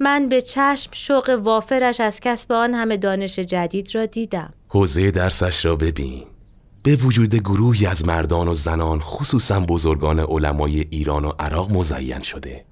من 0.00 0.28
به 0.28 0.40
چشم 0.40 0.90
شوق 0.92 1.40
وافرش 1.42 2.00
از 2.00 2.20
کسب 2.20 2.52
آن 2.52 2.74
همه 2.74 2.96
دانش 2.96 3.38
جدید 3.38 3.94
را 3.94 4.06
دیدم. 4.06 4.54
حوزه 4.68 5.10
درسش 5.10 5.64
را 5.64 5.76
ببین. 5.76 6.31
به 6.82 6.96
وجود 6.96 7.34
گروهی 7.34 7.86
از 7.86 8.06
مردان 8.06 8.48
و 8.48 8.54
زنان 8.54 9.00
خصوصا 9.00 9.60
بزرگان 9.60 10.20
علمای 10.20 10.86
ایران 10.90 11.24
و 11.24 11.32
عراق 11.38 11.70
مزین 11.70 12.20
شده. 12.20 12.64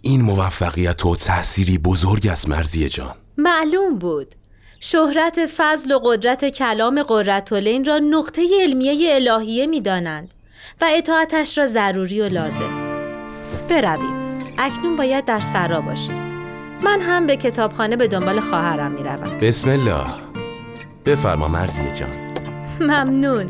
این 0.00 0.22
موفقیت 0.22 1.06
و 1.06 1.16
تأثیری 1.16 1.78
بزرگ 1.78 2.26
است 2.26 2.48
مرزی 2.48 2.88
جان. 2.88 3.14
معلوم 3.38 3.98
بود. 3.98 4.34
شهرت 4.80 5.46
فضل 5.46 5.92
و 5.92 5.98
قدرت 5.98 6.44
کلام 6.44 7.02
قررتولین 7.02 7.84
را 7.84 7.98
نقطه 7.98 8.42
علمیه 8.62 9.14
الهیه 9.14 9.66
می 9.66 9.80
دانند 9.80 10.34
و 10.80 10.88
اطاعتش 10.96 11.58
را 11.58 11.66
ضروری 11.66 12.20
و 12.20 12.28
لازم. 12.28 12.70
برویم. 13.68 14.44
اکنون 14.58 14.96
باید 14.96 15.24
در 15.24 15.40
سرا 15.40 15.80
باشیم. 15.80 16.30
من 16.84 17.00
هم 17.00 17.26
به 17.26 17.36
کتابخانه 17.36 17.96
به 17.96 18.08
دنبال 18.08 18.40
خواهرم 18.40 18.92
می 18.92 19.02
روم 19.02 19.38
بسم 19.38 19.70
الله. 19.70 20.06
بفرما 21.06 21.48
مرزی 21.48 21.90
جان. 21.90 22.29
ممنون. 22.80 23.46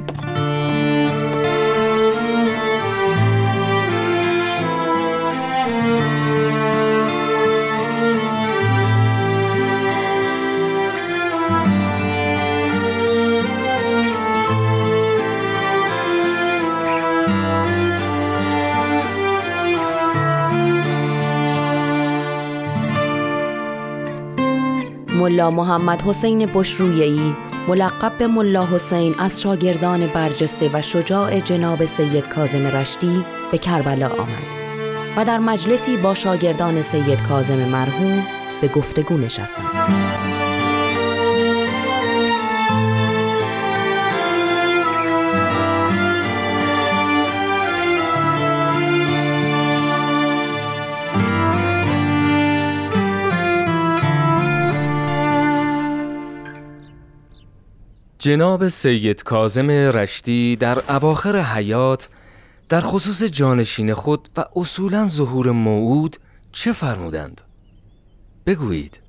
ملا 25.21 25.51
محمد 25.51 26.03
حسین 26.03 26.47
بشرویهی 26.47 27.50
ملقب 27.71 28.19
به 28.19 28.27
ملا 28.27 28.67
حسین 28.67 29.15
از 29.19 29.41
شاگردان 29.41 30.07
برجسته 30.07 30.71
و 30.73 30.83
شجاع 30.83 31.41
جناب 31.41 31.85
سید 31.85 32.29
کازم 32.29 32.67
رشتی 32.67 33.25
به 33.51 33.59
کربلا 33.59 34.09
آمد 34.09 34.55
و 35.17 35.25
در 35.25 35.39
مجلسی 35.39 35.97
با 35.97 36.15
شاگردان 36.15 36.83
سید 36.83 37.23
کازم 37.23 37.59
مرحوم 37.59 38.27
به 38.61 38.69
گفتگو 38.69 39.19
نشستند. 39.19 40.40
جناب 58.21 58.69
سید 58.69 59.23
کازم 59.23 59.71
رشتی 59.71 60.57
در 60.57 60.79
اواخر 60.89 61.43
حیات 61.43 62.09
در 62.69 62.81
خصوص 62.81 63.23
جانشین 63.23 63.95
خود 63.95 64.29
و 64.37 64.45
اصولا 64.57 65.07
ظهور 65.07 65.51
موعود 65.51 66.17
چه 66.53 66.73
فرمودند؟ 66.73 67.43
بگویید. 68.47 69.01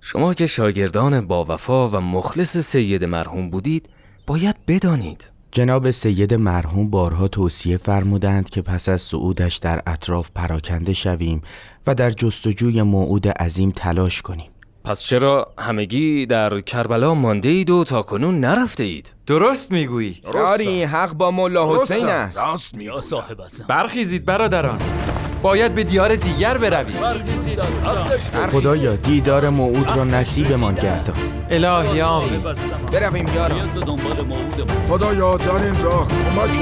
شما 0.00 0.34
که 0.34 0.46
شاگردان 0.46 1.26
با 1.26 1.44
وفا 1.48 1.90
و 1.90 1.96
مخلص 1.96 2.56
سید 2.56 3.04
مرحوم 3.04 3.50
بودید 3.50 3.88
باید 4.26 4.56
بدانید. 4.66 5.30
جناب 5.52 5.90
سید 5.90 6.34
مرحوم 6.34 6.90
بارها 6.90 7.28
توصیه 7.28 7.76
فرمودند 7.76 8.50
که 8.50 8.62
پس 8.62 8.88
از 8.88 9.02
صعودش 9.02 9.56
در 9.56 9.82
اطراف 9.86 10.30
پراکنده 10.34 10.94
شویم 10.94 11.42
و 11.86 11.94
در 11.94 12.10
جستجوی 12.10 12.82
موعود 12.82 13.28
عظیم 13.28 13.70
تلاش 13.70 14.22
کنیم. 14.22 14.50
پس 14.88 15.00
چرا 15.00 15.52
همگی 15.58 16.26
در 16.26 16.60
کربلا 16.60 17.14
مانده 17.14 17.48
اید 17.48 17.70
و 17.70 17.84
تا 17.84 18.02
کنون 18.02 18.40
نرفته 18.40 18.84
اید؟ 18.84 19.14
درست 19.26 19.72
می‌گویید. 19.72 20.26
یاری 20.34 20.82
حق 20.82 21.12
با 21.12 21.30
ملا 21.30 21.74
حسین 21.74 22.06
است. 22.06 22.38
راست 22.38 22.74
صاحب 23.00 23.38
برخیزید 23.68 24.24
برادران. 24.24 24.78
باید 25.42 25.74
به 25.74 25.84
دیار 25.84 26.16
دیگر 26.16 26.58
بروید. 26.58 26.96
خدایا 28.52 28.96
دیدار 28.96 29.48
موعود 29.48 29.88
را 29.96 30.04
نصیبمان 30.04 30.74
گردان 30.74 31.16
الهی 31.50 32.00
آمین. 32.00 32.40
برویم 32.92 33.26
یاران. 33.34 33.68
خدایا 34.88 35.36
در 35.36 35.50
این 35.52 35.82
راه 35.82 36.08
کمک 36.08 36.60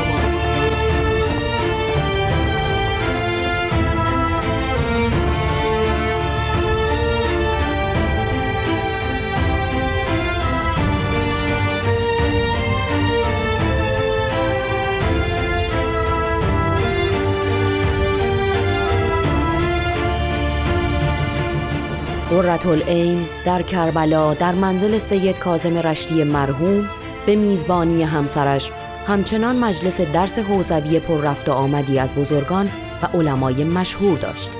قررت 22.31 22.67
العین 22.67 23.27
در 23.45 23.63
کربلا 23.63 24.35
در 24.35 24.53
منزل 24.53 24.99
سید 24.99 25.39
کازم 25.39 25.77
رشتی 25.77 26.25
مرحوم 26.25 26.89
به 27.27 27.37
میزبانی 27.37 28.03
همسرش 28.03 28.71
همچنان 29.07 29.57
مجلس 29.57 30.01
درس 30.01 30.39
حوزوی 30.39 31.01
پر 31.01 31.21
رفت 31.21 31.49
آمدی 31.49 31.99
از 31.99 32.15
بزرگان 32.15 32.71
و 33.03 33.07
علمای 33.19 33.65
مشهور 33.65 34.19
داشت. 34.19 34.51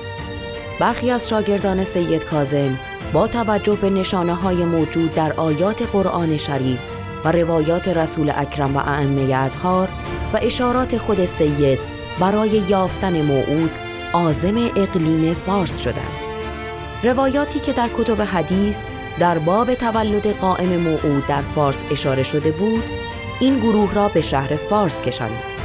برخی 0.79 1.11
از 1.11 1.29
شاگردان 1.29 1.83
سید 1.83 2.23
کازم 2.25 2.79
با 3.13 3.27
توجه 3.27 3.75
به 3.75 3.89
نشانه 3.89 4.33
های 4.33 4.65
موجود 4.65 5.15
در 5.15 5.33
آیات 5.33 5.81
قرآن 5.81 6.37
شریف 6.37 6.79
و 7.25 7.31
روایات 7.31 7.87
رسول 7.87 8.31
اکرم 8.35 8.75
و 8.75 8.79
ائمه 8.79 9.35
اطهار 9.35 9.89
و 10.33 10.39
اشارات 10.41 10.97
خود 10.97 11.25
سید 11.25 11.79
برای 12.19 12.49
یافتن 12.49 13.21
موعود 13.21 13.71
عازم 14.13 14.57
اقلیم 14.57 15.33
فارس 15.33 15.79
شدند. 15.79 16.26
روایاتی 17.03 17.59
که 17.59 17.73
در 17.73 17.89
کتب 17.97 18.21
حدیث 18.21 18.83
در 19.19 19.39
باب 19.39 19.73
تولد 19.73 20.27
قائم 20.27 20.77
موعود 20.77 21.27
در 21.27 21.41
فارس 21.41 21.83
اشاره 21.91 22.23
شده 22.23 22.51
بود 22.51 22.83
این 23.39 23.59
گروه 23.59 23.93
را 23.93 24.07
به 24.07 24.21
شهر 24.21 24.55
فارس 24.55 25.01
کشانید 25.01 25.57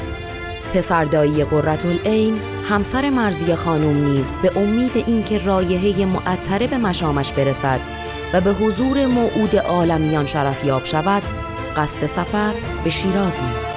پسردایی 0.74 1.44
قررت 1.44 1.86
العین 1.86 2.40
همسر 2.68 3.10
مرزی 3.10 3.54
خانم 3.54 4.04
نیز 4.04 4.34
به 4.42 4.58
امید 4.58 4.96
اینکه 4.96 5.38
رایحه 5.38 6.06
معطره 6.06 6.66
به 6.66 6.78
مشامش 6.78 7.32
برسد 7.32 7.80
و 8.32 8.40
به 8.40 8.52
حضور 8.52 9.06
موعود 9.06 9.56
عالمیان 9.56 10.26
شرفیاب 10.26 10.84
شود 10.84 11.22
قصد 11.76 12.06
سفر 12.06 12.54
به 12.84 12.90
شیراز 12.90 13.40
نمود. 13.40 13.71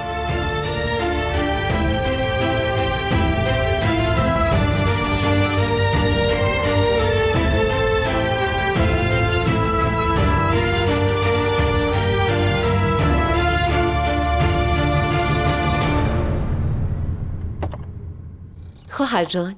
خواهر 19.06 19.24
جان. 19.24 19.56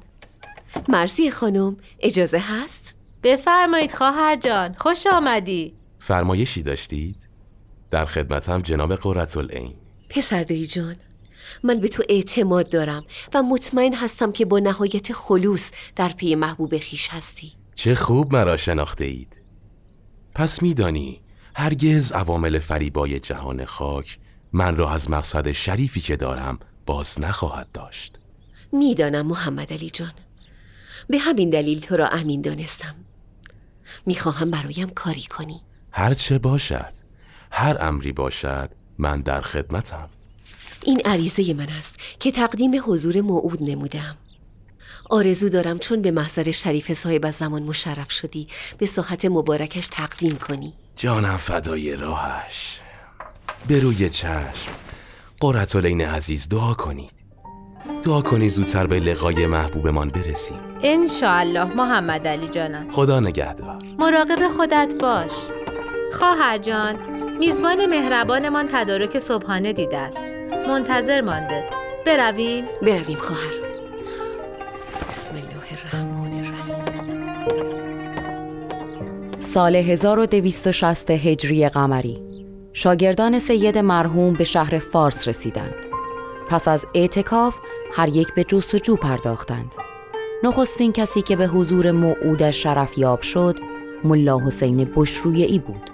مرسی 0.88 1.30
خانم 1.30 1.76
اجازه 2.00 2.38
هست؟ 2.38 2.94
بفرمایید 3.22 3.94
خواهر 3.94 4.36
جان 4.36 4.74
خوش 4.78 5.06
آمدی. 5.06 5.74
فرمایشی 5.98 6.62
داشتید؟ 6.62 7.16
در 7.90 8.04
خدمتم 8.04 8.60
جناب 8.60 8.94
قررت 8.94 9.36
العین. 9.36 9.74
پسر 10.10 10.42
جان 10.42 10.96
من 11.62 11.80
به 11.80 11.88
تو 11.88 12.02
اعتماد 12.08 12.68
دارم 12.70 13.04
و 13.34 13.42
مطمئن 13.42 13.94
هستم 13.94 14.32
که 14.32 14.44
با 14.44 14.58
نهایت 14.58 15.12
خلوص 15.12 15.70
در 15.96 16.08
پی 16.08 16.34
محبوب 16.34 16.78
خیش 16.78 17.08
هستی. 17.08 17.52
چه 17.74 17.94
خوب 17.94 18.32
مرا 18.32 18.56
شناخته 18.56 19.04
اید 19.04 19.40
پس 20.34 20.62
میدانی 20.62 21.20
هرگز 21.54 22.12
عوامل 22.12 22.58
فریبای 22.58 23.20
جهان 23.20 23.64
خاک 23.64 24.18
من 24.52 24.76
را 24.76 24.90
از 24.90 25.10
مقصد 25.10 25.52
شریفی 25.52 26.00
که 26.00 26.16
دارم 26.16 26.58
باز 26.86 27.20
نخواهد 27.20 27.68
داشت. 27.72 28.17
می‌دانم 28.72 29.26
محمد 29.26 29.72
علی 29.72 29.90
جان. 29.90 30.12
به 31.08 31.18
همین 31.18 31.50
دلیل 31.50 31.80
تو 31.80 31.96
را 31.96 32.08
امین 32.08 32.40
دانستم. 32.40 32.94
می‌خواهم 34.06 34.50
برایم 34.50 34.90
کاری 34.90 35.22
کنی. 35.22 35.60
هر 35.92 36.14
چه 36.14 36.38
باشد 36.38 36.92
هر 37.52 37.76
امری 37.80 38.12
باشد 38.12 38.70
من 38.98 39.20
در 39.20 39.40
خدمتم. 39.40 40.08
این 40.82 41.00
عریضه 41.04 41.54
من 41.54 41.70
است 41.70 41.94
که 42.20 42.32
تقدیم 42.32 42.82
حضور 42.86 43.20
موعود 43.20 43.62
نمودم. 43.62 44.16
آرزو 45.10 45.48
دارم 45.48 45.78
چون 45.78 46.02
به 46.02 46.10
محضر 46.10 46.50
شریف 46.50 46.92
صاحب 46.92 47.26
از 47.26 47.34
زمان 47.34 47.62
مشرف 47.62 48.10
شدی 48.12 48.48
به 48.78 48.86
صحت 48.86 49.24
مبارکش 49.24 49.86
تقدیم 49.86 50.36
کنی. 50.36 50.72
جانم 50.96 51.36
فدای 51.36 51.96
راهش. 51.96 52.80
به 53.68 53.80
روی 53.80 54.08
چشم 54.08 54.70
قررت 55.40 55.76
عزیز 55.76 56.48
دعا 56.48 56.74
کنید. 56.74 57.17
دعا 58.04 58.20
کنی 58.20 58.48
زودتر 58.48 58.86
به 58.86 59.00
لقای 59.00 59.46
محبوبمان 59.46 60.08
برسیم 60.08 60.56
انشاءالله 60.82 61.74
محمد 61.74 62.28
علی 62.28 62.48
جانم. 62.48 62.90
خدا 62.90 63.20
نگهدار. 63.20 63.78
مراقب 63.98 64.48
خودت 64.48 64.94
باش. 65.00 65.32
خواهر 66.12 66.58
جان 66.58 66.94
میزبان 67.38 67.86
مهربانمان 67.86 68.68
تدارک 68.72 69.18
صبحانه 69.18 69.72
دیده 69.72 69.98
است. 69.98 70.24
منتظر 70.68 71.20
مانده. 71.20 71.64
برویم؟ 72.06 72.64
برویم 72.82 73.18
خواهر. 73.18 73.54
بسم 75.08 75.34
الله 75.34 75.48
الرحمن 75.70 76.44
الرحیم. 76.44 76.88
سال 79.38 79.76
1260 79.76 81.10
هجری 81.10 81.68
قمری. 81.68 82.22
شاگردان 82.72 83.38
سید 83.38 83.78
مرحوم 83.78 84.32
به 84.32 84.44
شهر 84.44 84.78
فارس 84.78 85.28
رسیدند. 85.28 85.74
پس 86.48 86.68
از 86.68 86.86
اعتکاف 86.94 87.56
هر 87.98 88.08
یک 88.08 88.34
به 88.34 88.44
جستجو 88.44 88.96
پرداختند. 88.96 89.74
نخستین 90.44 90.92
کسی 90.92 91.22
که 91.22 91.36
به 91.36 91.46
حضور 91.46 91.90
موعودش 91.90 92.62
شرف 92.62 92.98
یاب 92.98 93.20
شد 93.20 93.56
ملا 94.04 94.38
حسین 94.38 94.88
ای 95.24 95.58
بود. 95.58 95.90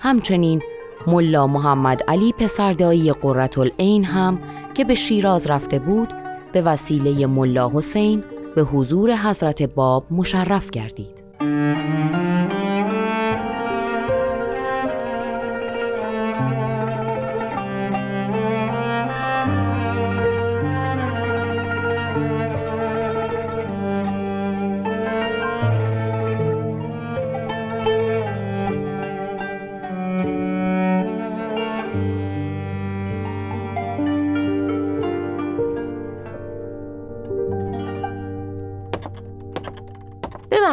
همچنین 0.00 0.62
ملا 1.06 1.46
محمد 1.46 2.02
علی 2.08 2.32
پسردایی 2.32 3.12
قررت 3.12 3.58
العین 3.58 4.04
هم 4.04 4.38
که 4.74 4.84
به 4.84 4.94
شیراز 4.94 5.46
رفته 5.46 5.78
بود 5.78 6.08
به 6.52 6.62
وسیله 6.62 7.26
ملا 7.26 7.70
حسین 7.74 8.24
به 8.54 8.62
حضور 8.62 9.16
حضرت 9.16 9.62
باب 9.62 10.06
مشرف 10.10 10.70
گردید. 10.70 11.22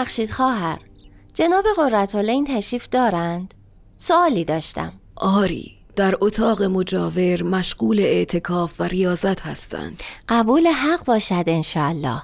ببخشید 0.09 0.31
خواهر. 0.31 0.79
جناب 1.33 1.65
قرتالین 1.75 2.45
تشریف 2.45 2.89
دارند؟ 2.89 3.53
سوالی 3.97 4.45
داشتم. 4.45 4.93
آری 5.15 5.75
در 5.95 6.15
اتاق 6.21 6.63
مجاور 6.63 7.43
مشغول 7.43 7.99
اعتکاف 7.99 8.81
و 8.81 8.83
ریاضت 8.83 9.41
هستند. 9.41 10.03
قبول 10.29 10.67
حق 10.67 11.05
باشد 11.05 11.43
انشالله 11.47 12.21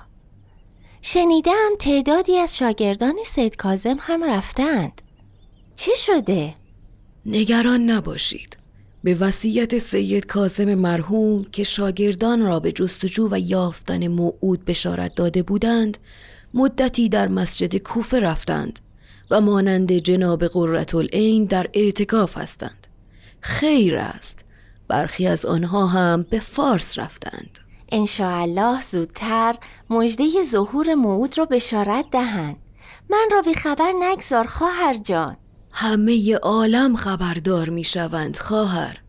شنیدم 1.01 1.69
تعدادی 1.79 2.37
از 2.37 2.57
شاگردان 2.57 3.15
سید 3.25 3.55
کازم 3.55 3.97
هم 3.99 4.23
رفتند. 4.23 5.01
چی 5.75 5.91
شده؟ 5.95 6.55
نگران 7.25 7.81
نباشید. 7.81 8.57
به 9.03 9.13
وصیت 9.13 9.77
سید 9.77 10.25
کازم 10.25 10.75
مرحوم 10.75 11.43
که 11.43 11.63
شاگردان 11.63 12.41
را 12.41 12.59
به 12.59 12.71
جستجو 12.71 13.27
و 13.31 13.39
یافتن 13.39 14.07
موعود 14.07 14.65
بشارت 14.65 15.15
داده 15.15 15.43
بودند 15.43 15.97
مدتی 16.53 17.09
در 17.09 17.27
مسجد 17.27 17.77
کوفه 17.77 18.19
رفتند 18.19 18.79
و 19.31 19.41
مانند 19.41 19.91
جناب 19.91 20.47
قرتالعین 20.47 21.45
در 21.45 21.69
اعتکاف 21.73 22.37
هستند. 22.37 22.87
خیر 23.41 23.97
است. 23.97 24.45
برخی 24.87 25.27
از 25.27 25.45
آنها 25.45 25.85
هم 25.85 26.25
به 26.29 26.39
فارس 26.39 26.99
رفتند. 26.99 27.59
انشاءالله 27.91 28.81
زودتر 28.81 29.55
مژده 29.89 30.43
ظهور 30.43 30.95
موعود 30.95 31.37
را 31.37 31.45
بشارت 31.45 32.05
دهند. 32.11 32.55
من 33.09 33.29
را 33.31 33.41
بی 33.41 33.53
خبر 33.53 33.93
نگذار 33.99 34.47
خواهر 34.47 34.93
جان. 34.93 35.37
همه 35.71 36.35
عالم 36.35 36.95
خبردار 36.95 37.69
می 37.69 37.83
شوند 37.83 38.37
خواهر. 38.37 39.01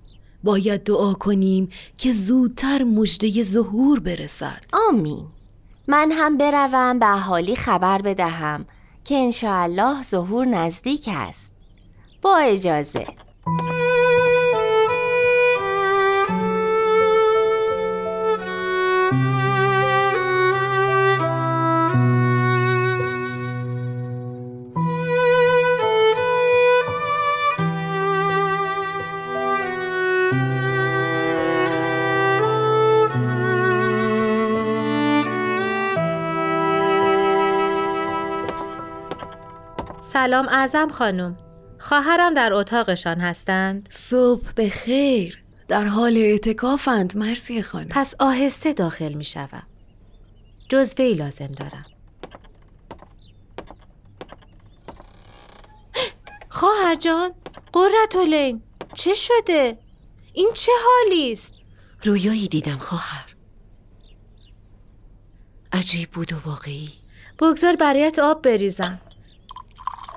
باید 0.44 0.84
دعا 0.84 1.14
کنیم 1.14 1.68
که 1.98 2.12
زودتر 2.12 2.82
مژده 2.82 3.42
ظهور 3.42 4.00
برسد. 4.00 4.64
آمین. 4.88 5.26
من 5.88 6.12
هم 6.12 6.36
بروم 6.36 6.98
به 6.98 7.06
اهالی 7.06 7.56
خبر 7.56 8.02
بدهم 8.02 8.66
که 9.04 9.14
انشاءالله 9.14 10.02
ظهور 10.02 10.46
نزدیک 10.46 11.08
است. 11.12 11.52
با 12.22 12.36
اجازه. 12.36 13.06
سلام 40.26 40.48
اعظم 40.48 40.88
خانم. 40.88 41.36
خواهرم 41.78 42.34
در 42.34 42.52
اتاقشان 42.52 43.20
هستند. 43.20 43.88
صبح 43.90 44.52
به 44.54 44.68
خیر 44.68 45.42
در 45.68 45.84
حال 45.84 46.16
اعتکافند 46.16 47.16
مرسی 47.16 47.62
خانم. 47.62 47.88
پس 47.90 48.14
آهسته 48.18 48.72
داخل 48.72 49.12
می 49.12 49.24
شوم. 49.24 49.62
جزوهی 50.68 51.14
لازم 51.14 51.46
دارم. 51.46 51.84
خواهر 56.48 56.94
جان 56.94 57.32
قرتولین 57.72 58.62
چه 58.94 59.14
شده؟ 59.14 59.78
این 60.32 60.50
چه 60.54 60.72
حالی 60.86 61.32
است؟ 61.32 61.54
رویایی 62.04 62.48
دیدم 62.48 62.78
خواهر. 62.78 63.36
عجیب 65.72 66.10
بود 66.10 66.32
و 66.32 66.36
واقعی. 66.44 66.88
بگذار 67.40 67.76
برایت 67.76 68.18
آب 68.18 68.42
بریزم. 68.42 69.00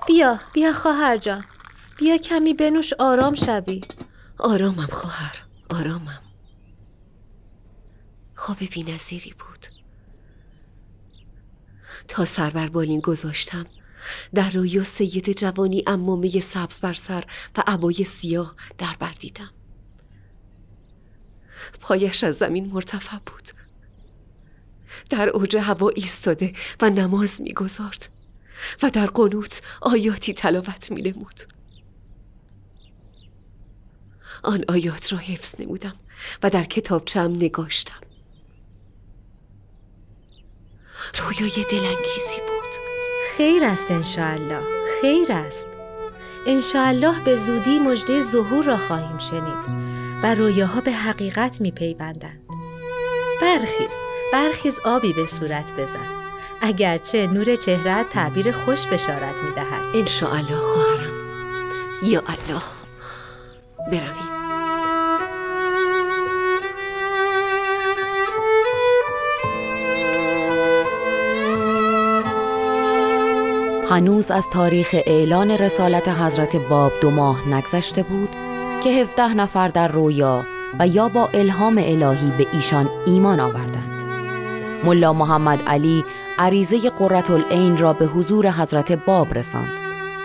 بیا 0.08 0.40
بیا 0.54 0.74
خواهر 0.74 1.18
جان. 1.18 1.44
بیا 1.98 2.18
کمی 2.18 2.54
بنوش 2.54 2.94
آرام 2.94 3.36
شوی. 3.36 3.82
آرامم 4.38 4.86
خواهر 4.86 5.44
آرامم. 5.70 6.22
خواب 8.36 8.58
بی 8.60 8.84
نظیری 8.84 9.34
بود. 9.40 9.66
تا 12.08 12.26
سر 12.26 12.50
بر 12.50 12.68
بالین 12.68 13.00
گذاشتم 13.00 13.66
در 14.34 14.50
رویا 14.50 14.84
سید 14.84 15.32
جوانی 15.32 15.84
امامه 15.88 16.40
سبز 16.40 16.80
بر 16.80 16.94
سر 16.94 17.24
و 17.58 17.64
عبای 17.68 17.94
سیاه 17.94 18.56
در 18.78 18.96
بر 19.00 19.12
دیدم. 19.20 19.52
پایش 21.82 22.24
از 22.24 22.36
زمین 22.36 22.72
مرتفع 22.74 23.18
بود. 23.18 23.50
در 25.10 25.30
اوج 25.30 25.58
هوا 25.58 25.90
ایستاده 25.90 26.54
و 26.82 26.90
نماز 26.90 27.42
می‌گذارد. 27.42 28.10
و 28.82 28.90
در 28.90 29.06
قنوت 29.06 29.62
آیاتی 29.82 30.34
تلاوت 30.34 30.92
می 30.92 31.02
نمود. 31.02 31.42
آن 34.44 34.64
آیات 34.68 35.14
را 35.14 35.20
حفظ 35.20 35.62
نمودم 35.62 35.96
و 36.44 36.50
در 36.50 36.64
کتابچم 36.64 37.32
نگاشتم. 37.32 38.02
رویای 41.18 41.66
دلانگیزی 41.70 42.40
بود. 42.48 42.76
خیر 43.38 43.66
است 43.66 43.92
انشاءالله 43.92 44.64
خیر 45.02 45.32
است. 45.32 45.68
انشاءالله 46.48 47.24
به 47.24 47.36
زودی 47.36 47.80
مژده 47.80 48.22
ظهور 48.22 48.66
را 48.66 48.78
خواهیم 48.78 49.18
شنید 49.18 49.90
و 50.24 50.36
رویاها 50.36 50.82
به 50.82 50.92
حقیقت 50.92 51.62
می 51.62 51.72
پیوندند 51.72 52.44
برخیز 53.42 53.92
برخیز 54.34 54.80
آبی 54.80 55.14
به 55.14 55.26
صورت 55.26 55.74
بزن. 55.74 56.19
اگرچه 56.62 57.28
نور 57.28 57.56
چهره 57.56 58.04
تعبیر 58.04 58.52
خوش 58.52 58.88
بشارت 58.88 59.44
می 59.44 59.52
دهد 59.56 59.96
انشاءالله 59.96 60.56
خواهرم. 60.56 61.14
یا 62.04 62.20
الله. 62.28 62.62
برویم. 63.92 64.30
هنوز 73.90 74.32
از 74.32 74.48
تاریخ 74.50 74.96
اعلان 75.06 75.52
رسالت 75.52 76.08
حضرت 76.08 76.56
باب 76.56 76.92
دو 77.02 77.12
ماه 77.12 77.48
نگذشته 77.48 78.04
بود 78.04 78.30
که 78.84 78.90
17 78.90 79.34
نفر 79.34 79.68
در 79.68 79.88
رویا 79.88 80.46
و 80.80 80.88
یا 80.88 81.08
با 81.08 81.30
الهام 81.34 81.78
الهی 81.78 82.32
به 82.38 82.48
ایشان 82.54 82.90
ایمان 83.06 83.40
آوردند. 83.40 84.04
ملا 84.84 85.14
محمد 85.14 85.64
علی 85.68 86.06
عریضه 86.40 86.90
قررت 86.90 87.32
العین 87.32 87.78
را 87.78 87.94
به 87.94 88.06
حضور 88.06 88.52
حضرت 88.52 88.92
باب 88.92 89.34
رساند. 89.34 89.72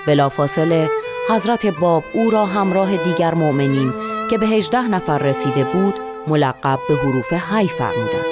بلافاصله 0.07 0.91
حضرت 1.31 1.67
باب 1.67 2.05
او 2.15 2.31
را 2.31 2.47
همراه 2.47 2.97
دیگر 2.97 3.35
مؤمنین 3.35 3.93
که 4.31 4.39
به 4.39 4.47
هجده 4.47 4.89
نفر 4.89 5.19
رسیده 5.19 5.65
بود 5.65 5.95
ملقب 6.27 6.79
به 6.89 6.95
حروف 6.95 7.33
حی 7.33 7.69
فرمودند. 7.69 8.25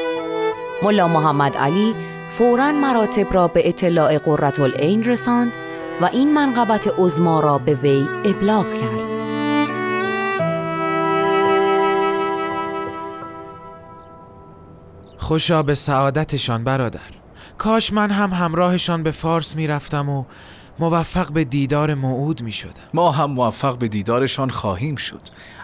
ملا 0.83 1.09
محمد 1.09 1.57
علی 1.57 1.95
فورا 2.29 2.73
مراتب 2.73 3.35
را 3.35 3.49
به 3.49 3.69
اطلاع 3.69 4.19
قررت 4.19 4.61
العین 4.61 5.05
رساند 5.05 5.53
و 6.01 6.05
این 6.13 6.35
منقبت 6.35 6.95
عزما 6.99 7.41
را 7.41 7.59
به 7.59 7.75
وی 7.75 8.09
ابلاغ 8.25 8.67
کرد. 8.67 9.13
خوشا 15.19 15.63
به 15.63 15.75
سعادتشان 15.75 16.65
برادر. 16.65 17.22
کاش 17.59 17.93
من 17.93 18.11
هم 18.11 18.31
همراهشان 18.31 19.03
به 19.03 19.11
فارس 19.11 19.57
می‌رفتم 19.57 20.09
و 20.09 20.25
موفق 20.79 21.33
به 21.33 21.45
دیدار 21.45 21.95
موعود 21.95 22.43
می 22.43 22.53
شدم. 22.53 22.83
ما 22.95 23.11
هم 23.11 23.31
موفق 23.31 23.79
به 23.79 23.89
دیدارشان 23.89 24.51
خواهیم 24.51 24.97
شد 24.97 25.21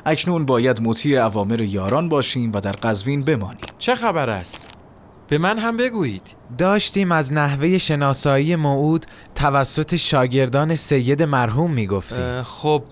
اکنون 0.07 0.47
باید 0.47 0.83
مطیع 0.83 1.25
اوامر 1.25 1.61
یاران 1.61 2.09
باشیم 2.09 2.53
و 2.53 2.61
در 2.61 2.73
قزوین 2.73 3.25
بمانیم 3.25 3.61
چه 3.79 3.95
خبر 3.95 4.31
است؟ 4.31 4.63
به 5.29 5.39
من 5.39 5.59
هم 5.59 5.77
بگویید 5.77 6.23
داشتیم 6.59 7.13
از 7.13 7.33
نحوه 7.33 7.79
شناسایی 7.79 8.57
موعود 8.57 9.07
توسط 9.35 9.97
شاگردان 9.97 10.75
سید 10.75 11.23
مرحوم 11.23 11.71
می 11.71 11.87
گفتیم 11.87 12.43
خب 12.43 12.83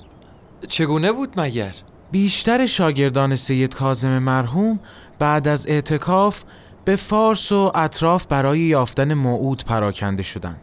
چگونه 0.68 1.12
بود 1.12 1.40
مگر؟ 1.40 1.74
بیشتر 2.10 2.66
شاگردان 2.66 3.36
سید 3.36 3.74
کازم 3.74 4.18
مرحوم 4.18 4.80
بعد 5.18 5.48
از 5.48 5.66
اعتکاف 5.66 6.42
به 6.86 6.96
فارس 6.96 7.52
و 7.52 7.72
اطراف 7.74 8.26
برای 8.26 8.60
یافتن 8.60 9.14
موعود 9.14 9.64
پراکنده 9.64 10.22
شدند 10.22 10.60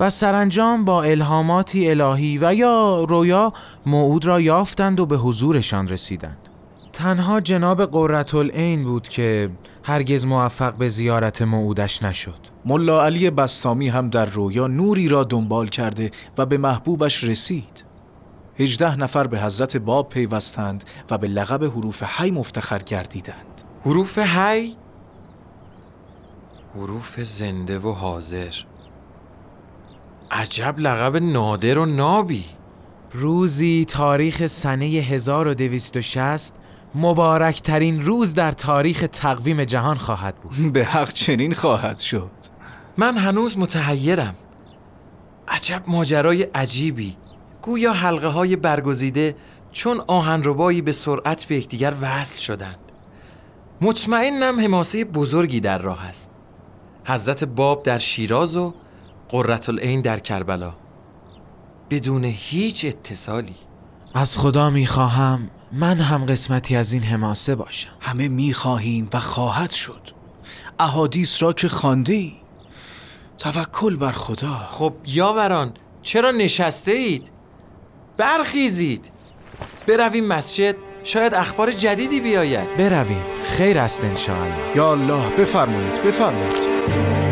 و 0.00 0.10
سرانجام 0.10 0.84
با 0.84 1.02
الهاماتی 1.02 1.90
الهی 1.90 2.38
و 2.38 2.54
یا 2.54 3.04
رویا 3.04 3.52
موعود 3.86 4.24
را 4.24 4.40
یافتند 4.40 5.00
و 5.00 5.06
به 5.06 5.16
حضورشان 5.16 5.88
رسیدند. 5.88 6.48
تنها 6.92 7.40
جناب 7.40 7.84
قرتالعین 7.84 8.84
بود 8.84 9.08
که 9.08 9.50
هرگز 9.82 10.26
موفق 10.26 10.74
به 10.74 10.88
زیارت 10.88 11.42
موعودش 11.42 12.02
نشد. 12.02 12.38
ملا 12.64 13.04
علی 13.04 13.30
بستامی 13.30 13.88
هم 13.88 14.10
در 14.10 14.24
رویا 14.24 14.66
نوری 14.66 15.08
را 15.08 15.24
دنبال 15.24 15.68
کرده 15.68 16.10
و 16.38 16.46
به 16.46 16.58
محبوبش 16.58 17.24
رسید. 17.24 17.84
هجده 18.58 18.96
نفر 18.96 19.26
به 19.26 19.40
حضرت 19.40 19.76
باب 19.76 20.08
پیوستند 20.08 20.84
و 21.10 21.18
به 21.18 21.28
لقب 21.28 21.64
حروف 21.64 22.02
حی 22.02 22.30
مفتخر 22.30 22.78
گردیدند. 22.78 23.62
حروف 23.84 24.18
حی؟ 24.18 24.76
حروف 26.74 27.20
زنده 27.20 27.78
و 27.78 27.92
حاضر. 27.92 28.54
عجب 30.30 30.78
لقب 30.78 31.16
نادر 31.16 31.78
و 31.78 31.86
نابی. 31.86 32.44
روزی 33.12 33.84
تاریخ 33.88 34.46
سنه 34.46 34.84
1260 34.84 36.54
مبارکترین 36.94 38.06
روز 38.06 38.34
در 38.34 38.52
تاریخ 38.52 39.04
تقویم 39.12 39.64
جهان 39.64 39.98
خواهد 39.98 40.34
بود. 40.36 40.72
به 40.72 40.84
حق 40.84 41.12
چنین 41.12 41.54
خواهد 41.54 41.98
شد. 41.98 42.30
من 42.96 43.16
هنوز 43.16 43.58
متحیرم. 43.58 44.34
عجب 45.48 45.82
ماجرای 45.86 46.42
عجیبی. 46.42 47.16
گویا 47.62 47.92
حلقه 47.92 48.28
های 48.28 48.56
برگزیده 48.56 49.36
چون 49.72 50.00
آهنربایی 50.06 50.82
به 50.82 50.92
سرعت 50.92 51.44
به 51.44 51.56
یکدیگر 51.56 51.94
وصل 52.00 52.40
شدند. 52.40 52.78
مطمئنم 53.80 54.60
حماسه 54.60 55.04
بزرگی 55.04 55.60
در 55.60 55.78
راه 55.78 56.04
است. 56.06 56.31
حضرت 57.06 57.44
باب 57.44 57.82
در 57.82 57.98
شیراز 57.98 58.56
و 58.56 58.74
قررت 59.28 59.68
العین 59.68 60.00
در 60.00 60.18
کربلا. 60.18 60.74
بدون 61.90 62.24
هیچ 62.24 62.84
اتصالی. 62.84 63.54
از 64.14 64.38
خدا 64.38 64.70
می‌خواهم 64.70 65.50
من 65.72 65.96
هم 65.96 66.26
قسمتی 66.26 66.76
از 66.76 66.92
این 66.92 67.02
حماسه 67.02 67.54
باشم. 67.54 67.90
همه 68.00 68.28
می‌خواهیم 68.28 69.08
و 69.12 69.20
خواهد 69.20 69.70
شد. 69.70 70.08
احادیث 70.78 71.42
را 71.42 71.52
که 71.52 71.68
خانده 71.68 72.12
ای 72.12 72.32
توکل 73.38 73.96
بر 73.96 74.12
خدا. 74.12 74.54
خب 74.68 74.92
یاوران 75.06 75.72
چرا 76.02 76.30
نشسته 76.30 76.92
اید؟ 76.92 77.30
برخیزید. 78.16 79.10
برویم 79.88 80.26
مسجد 80.26 80.76
شاید 81.04 81.34
اخبار 81.34 81.70
جدیدی 81.70 82.20
بیاید. 82.20 82.76
برویم. 82.76 83.24
خیر 83.44 83.78
است 83.78 84.04
انشاءالله. 84.04 84.76
یا 84.76 84.92
الله 84.92 85.36
بفرمایید 85.36 86.02
بفرمایید. 86.02 86.71
Thank 86.88 87.26
you. 87.26 87.31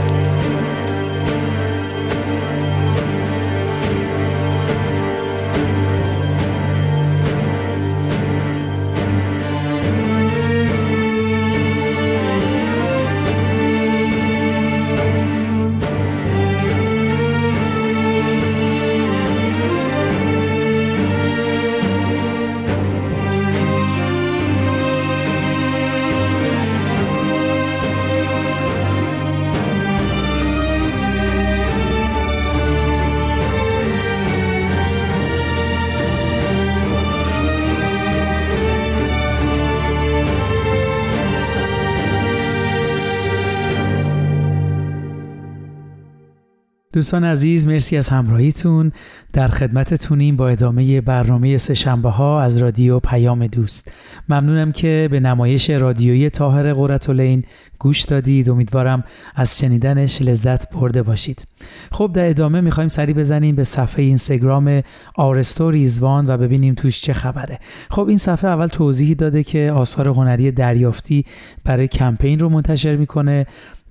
دوستان 46.93 47.25
عزیز 47.25 47.67
مرسی 47.67 47.97
از 47.97 48.09
همراهیتون. 48.09 48.93
در 49.33 49.49
خدمتتونیم 49.49 50.37
با 50.37 50.49
ادامه 50.49 51.01
برنامه 51.01 51.57
سهشنبه 51.57 52.11
ها 52.11 52.43
از 52.43 52.57
رادیو 52.57 53.01
پیام 53.01 53.47
دوست. 53.47 53.93
ممنونم 54.29 54.73
که 54.73 55.09
به 55.11 55.21
نمایش 55.21 55.71
رادیویی 55.71 56.31
تاهر 56.31 56.73
قرتالعین 56.75 57.45
گوش 57.79 58.03
دادید. 58.03 58.51
امیدوارم 58.51 59.05
از 59.35 59.59
شنیدنش 59.59 60.23
لذت 60.23 60.71
برده 60.71 61.03
باشید. 61.03 61.47
خب 61.93 62.11
در 62.15 62.29
ادامه 62.29 62.61
می‌خوایم 62.61 62.89
سری 62.89 63.15
بزنیم 63.15 63.55
به 63.55 63.65
صفحه 63.65 64.05
اینستاگرام 64.05 64.83
آرستوریزوان 65.15 66.31
و 66.31 66.37
ببینیم 66.37 66.75
توش 66.75 67.01
چه 67.01 67.13
خبره. 67.13 67.59
خب 67.91 68.09
این 68.09 68.19
صفحه 68.19 68.51
اول 68.51 68.67
توضیحی 68.67 69.15
داده 69.15 69.43
که 69.43 69.73
آثار 69.75 70.09
هنری 70.09 70.51
دریافتی 70.51 71.25
برای 71.65 71.89
کمپین 71.89 72.39
رو 72.39 72.49
منتشر 72.49 72.97
می‌کنه. 72.97 73.47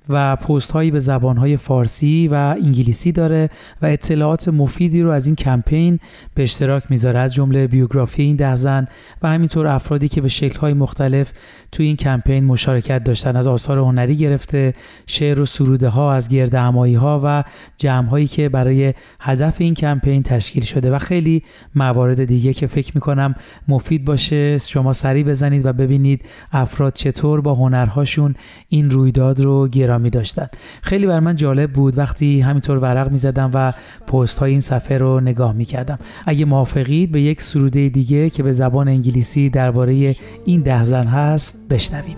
و 0.10 0.36
پست 0.36 0.72
هایی 0.72 0.91
به 0.91 0.99
زبان 0.99 1.38
های 1.38 1.57
فارسی 1.57 2.28
و 2.28 2.34
انگلیسی 2.34 3.12
داره 3.12 3.49
و 3.82 3.86
اطلاعات 3.86 4.49
مفیدی 4.49 5.01
رو 5.01 5.10
از 5.10 5.28
این 5.28 5.36
کمپین 5.36 5.99
به 6.34 6.43
اشتراک 6.43 6.84
می‌ذاره. 6.89 7.20
از 7.20 7.34
جمله 7.34 7.68
بیوگرافی 7.68 8.24
این 8.24 8.36
ده 8.36 8.55
زن 8.55 8.88
و 9.22 9.28
همینطور 9.30 9.68
افرادی 9.68 10.07
که 10.07 10.22
به 10.22 10.30
شکل 10.30 10.60
های 10.60 10.74
مختلف 10.74 11.32
توی 11.72 11.86
این 11.86 11.95
کمپین 11.95 12.45
مشارکت 12.45 13.03
داشتن. 13.03 13.36
از 13.36 13.47
آثار 13.47 13.78
هنری 13.78 14.16
گرفته 14.16 14.74
شعر 15.07 15.39
و 15.39 15.45
سروده 15.45 15.89
ها 15.89 16.14
از 16.14 16.30
گرد 16.30 16.55
همایی 16.55 16.95
ها 16.95 17.22
و 17.24 17.43
جمع 17.78 18.07
هایی 18.10 18.28
که 18.28 18.49
برای 18.49 18.93
هدف 19.20 19.55
این 19.62 19.74
کمپین 19.74 20.24
تشکیل 20.24 20.64
شده 20.64 20.91
و 20.91 20.99
خیلی 20.99 21.43
موارد 21.76 22.26
دیگه 22.26 22.53
که 22.53 22.68
فکر 22.68 22.91
می‌کنم 22.95 23.36
مفید 23.68 24.05
باشه. 24.05 24.57
شما 24.57 24.93
سریع 24.93 25.24
بزنید 25.24 25.66
و 25.66 25.74
ببینید 25.74 26.26
افراد 26.51 26.93
چطور 26.93 27.41
با 27.41 27.55
هنرهاشون 27.55 28.36
این 28.70 28.89
رویداد 28.89 29.39
رو 29.39 29.68
گرا 29.68 29.98
می 29.99 30.09
داشتن 30.09 30.47
خیلی 30.81 31.07
بر 31.07 31.19
من 31.19 31.35
جالب 31.35 31.73
بود 31.73 31.97
وقتی 31.97 32.41
همینطور 32.41 32.77
ورق 32.77 33.11
می 33.11 33.17
زدم 33.17 33.51
و 33.53 33.73
پست 34.07 34.39
های 34.39 34.51
این 34.51 34.61
صفحه 34.61 34.97
رو 34.97 35.19
نگاه 35.19 35.53
می 35.53 35.65
کردم 35.65 35.99
اگه 36.25 36.45
موافقید 36.45 37.11
به 37.11 37.21
یک 37.21 37.41
سروده 37.41 37.89
دیگه 37.89 38.29
که 38.29 38.43
به 38.43 38.51
زبان 38.51 38.87
انگلیسی 38.87 39.49
درباره 39.49 40.15
این 40.45 40.61
ده 40.61 40.83
زن 40.83 41.07
هست 41.07 41.67
بشنویم 41.69 42.15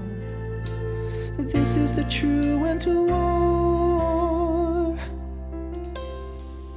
This 1.49 1.75
is 1.75 1.93
the 1.93 2.05
true 2.05 2.65
end 2.65 2.81
to 2.81 2.93
war. 3.07 4.97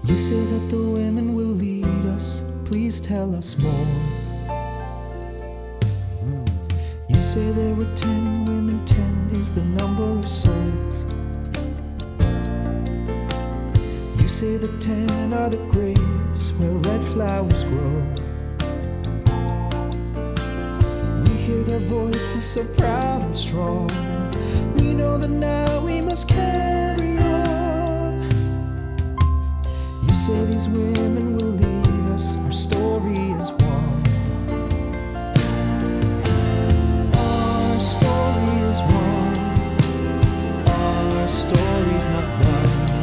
You 0.05 0.19
say 0.19 0.43
that 0.53 0.69
the 0.69 0.83
women 0.97 1.35
will 1.35 1.55
lead 1.65 2.07
us. 2.17 2.45
Please 2.65 3.01
tell 3.01 3.35
us 3.35 3.57
more. 3.59 3.87
You 7.09 7.19
say 7.19 7.51
there 7.53 7.75
were 7.75 7.93
ten 7.95 8.54
is 9.45 9.55
the 9.55 9.65
number 9.81 10.05
of 10.19 10.27
souls. 10.27 11.05
You 14.19 14.27
say 14.27 14.57
the 14.57 14.73
ten 14.79 15.35
are 15.35 15.51
the 15.51 15.63
graves 15.71 16.53
where 16.59 16.77
red 16.89 17.05
flowers 17.05 17.65
grow. 17.65 17.97
We 21.25 21.33
hear 21.45 21.63
their 21.63 21.85
voices 21.97 22.43
so 22.43 22.65
proud 22.79 23.21
and 23.21 23.37
strong. 23.37 23.91
We 24.79 24.95
know 24.95 25.19
that 25.19 25.35
now 25.53 25.85
we 25.85 26.01
must 26.01 26.27
carry 26.27 27.19
on. 27.19 28.31
You 30.09 30.15
say 30.15 30.39
these 30.47 30.69
women 30.71 31.37
will 31.37 31.55
lead 31.65 32.13
us, 32.15 32.39
our 32.39 32.53
story 32.53 33.33
is 33.41 33.51
story 41.35 42.07
is 42.07 42.43
one. 42.43 42.94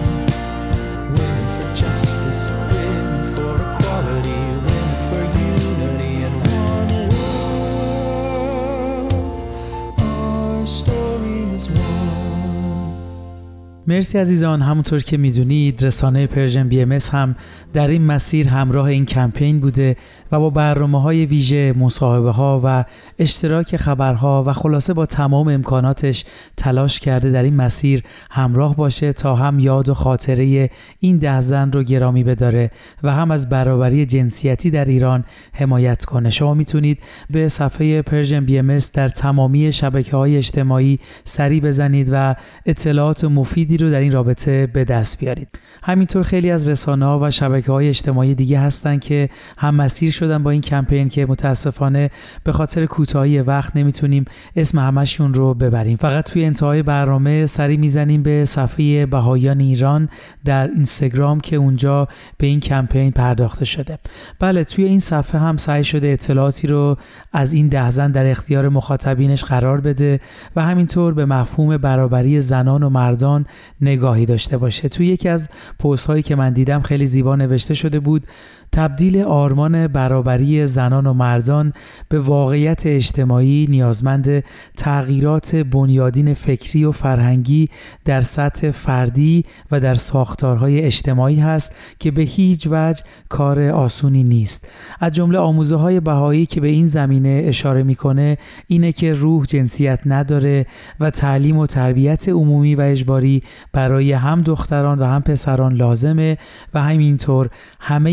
مرسی 13.91 14.17
عزیزان. 14.17 14.61
همونطور 14.61 14.99
که 14.99 15.17
می‌دونید 15.17 15.85
رسانه 15.85 16.27
Persian 16.27 16.69
BMS 16.69 16.91
هم 17.11 17.35
در 17.73 17.87
این 17.87 18.05
مسیر 18.05 18.47
همراه 18.47 18.85
این 18.85 19.05
کمپین 19.05 19.59
بوده 19.59 19.95
و 20.31 20.39
با 20.39 20.49
برنامه 20.49 21.01
های 21.01 21.25
ویژه 21.25 21.73
مصاحبه 21.77 22.31
ها 22.31 22.61
و 22.63 22.85
اشتراک 23.19 23.77
خبرها 23.77 24.43
و 24.47 24.53
خلاصه 24.53 24.93
با 24.93 25.05
تمام 25.05 25.47
امکاناتش 25.47 26.25
تلاش 26.57 26.99
کرده 26.99 27.31
در 27.31 27.43
این 27.43 27.55
مسیر 27.55 28.03
همراه 28.29 28.75
باشه 28.75 29.13
تا 29.13 29.35
هم 29.35 29.59
یاد 29.59 29.89
و 29.89 29.93
خاطره 29.93 30.69
این 30.99 31.17
ده 31.17 31.41
زن 31.41 31.71
رو 31.71 31.83
گرامی 31.83 32.23
بداره 32.23 32.71
و 33.03 33.11
هم 33.11 33.31
از 33.31 33.49
برابری 33.49 34.05
جنسیتی 34.05 34.69
در 34.69 34.85
ایران 34.85 35.25
حمایت 35.53 36.05
کنه. 36.05 36.29
شما 36.29 36.53
می‌تونید 36.53 36.99
به 37.29 37.47
صفحه 37.47 38.01
Persian 38.01 38.45
BMS 38.45 38.77
در 38.93 39.09
تمامی 39.09 39.73
شبکه 39.73 40.17
های 40.17 40.37
اجتماعی 40.37 40.99
سری 41.23 41.61
بزنید 41.61 42.09
و 42.11 42.35
اطلاعات 42.65 43.23
مفیدی 43.23 43.80
رو 43.81 43.91
در 43.91 43.99
این 43.99 44.11
رابطه 44.11 44.67
به 44.67 44.83
دست 44.83 45.19
بیارید. 45.19 45.49
همینطور 45.83 46.23
خیلی 46.23 46.51
از 46.51 46.69
رسانه 46.69 47.05
ها 47.05 47.19
و 47.21 47.31
شبکه 47.31 47.71
های 47.71 47.89
اجتماعی 47.89 48.35
دیگه 48.35 48.59
هستن 48.59 48.97
که 48.99 49.29
هم 49.57 49.75
مسیر 49.75 50.11
شدن 50.11 50.43
با 50.43 50.49
این 50.49 50.61
کمپین 50.61 51.09
که 51.09 51.25
متاسفانه 51.25 52.09
به 52.43 52.51
خاطر 52.51 52.85
کوتاهی 52.85 53.39
وقت 53.39 53.75
نمی‌تونیم 53.75 54.25
اسم 54.55 54.79
همشون 54.79 55.33
رو 55.33 55.53
ببریم. 55.53 55.97
فقط 55.97 56.31
توی 56.31 56.45
انتهای 56.45 56.83
برنامه 56.83 57.45
سری 57.45 57.77
می‌زنیم 57.77 58.23
به 58.23 58.45
صفحه 58.45 59.05
بهایان 59.05 59.59
ایران 59.59 60.09
در 60.45 60.67
اینستاگرام 60.67 61.39
که 61.39 61.55
اونجا 61.55 62.07
به 62.37 62.47
این 62.47 62.59
کمپین 62.59 63.11
پرداخته 63.11 63.65
شده. 63.65 63.99
بله 64.39 64.63
توی 64.63 64.85
این 64.85 64.99
صفحه 64.99 65.41
هم 65.41 65.57
سعی 65.57 65.83
شده 65.83 66.07
اطلاعاتی 66.07 66.67
رو 66.67 66.97
از 67.33 67.53
این 67.53 67.67
ده 67.67 67.91
زن 67.91 68.11
در 68.11 68.31
اختیار 68.31 68.69
مخاطبینش 68.69 69.43
قرار 69.43 69.81
بده 69.81 70.19
و 70.55 70.61
همینطور 70.61 71.13
به 71.13 71.25
مفهوم 71.25 71.77
برابری 71.77 72.41
زنان 72.41 72.83
و 72.83 72.89
مردان 72.89 73.45
نگاهی 73.81 74.25
داشته 74.25 74.57
باشه. 74.57 74.89
توی 74.89 75.07
یکی 75.07 75.29
از 75.29 75.49
پست 75.79 76.05
هایی 76.05 76.23
که 76.23 76.35
من 76.35 76.53
دیدم 76.53 76.81
خیلی 76.81 77.05
زیبا 77.05 77.35
نوشته 77.35 77.73
شده 77.73 77.99
بود 77.99 78.27
تبدیل 78.73 79.21
آرمان 79.21 79.87
برابری 79.87 80.67
زنان 80.67 81.07
و 81.07 81.13
مردان 81.13 81.73
به 82.09 82.19
واقعیت 82.19 82.85
اجتماعی 82.85 83.67
نیازمند 83.69 84.43
تغییرات 84.77 85.55
بنیادین 85.55 86.33
فکری 86.33 86.85
و 86.85 86.91
فرهنگی 86.91 87.69
در 88.05 88.21
سطح 88.21 88.71
فردی 88.71 89.45
و 89.71 89.79
در 89.79 89.95
ساختارهای 89.95 90.81
اجتماعی 90.81 91.39
هست 91.39 91.75
که 91.99 92.11
به 92.11 92.21
هیچ 92.21 92.67
وجه 92.71 93.03
کار 93.29 93.61
آسونی 93.61 94.23
نیست. 94.23 94.67
از 94.99 95.11
جمله 95.11 95.37
آموزه 95.37 95.75
های 95.75 95.99
بهایی 95.99 96.45
که 96.45 96.61
به 96.61 96.67
این 96.67 96.87
زمینه 96.87 97.43
اشاره 97.45 97.83
می‌کنه 97.83 98.37
اینه 98.67 98.91
که 98.91 99.13
روح 99.13 99.45
جنسیت 99.45 99.99
نداره 100.05 100.65
و 100.99 101.09
تعلیم 101.09 101.57
و 101.57 101.65
تربیت 101.65 102.29
عمومی 102.29 102.75
و 102.75 102.81
اجباری 102.81 103.43
برای 103.73 104.11
هم 104.13 104.41
دختران 104.41 104.99
و 104.99 105.05
هم 105.05 105.21
پسران 105.21 105.73
لازمه 105.73 106.37
و 106.73 106.81
همینطور 106.81 107.49
همه 107.79 108.11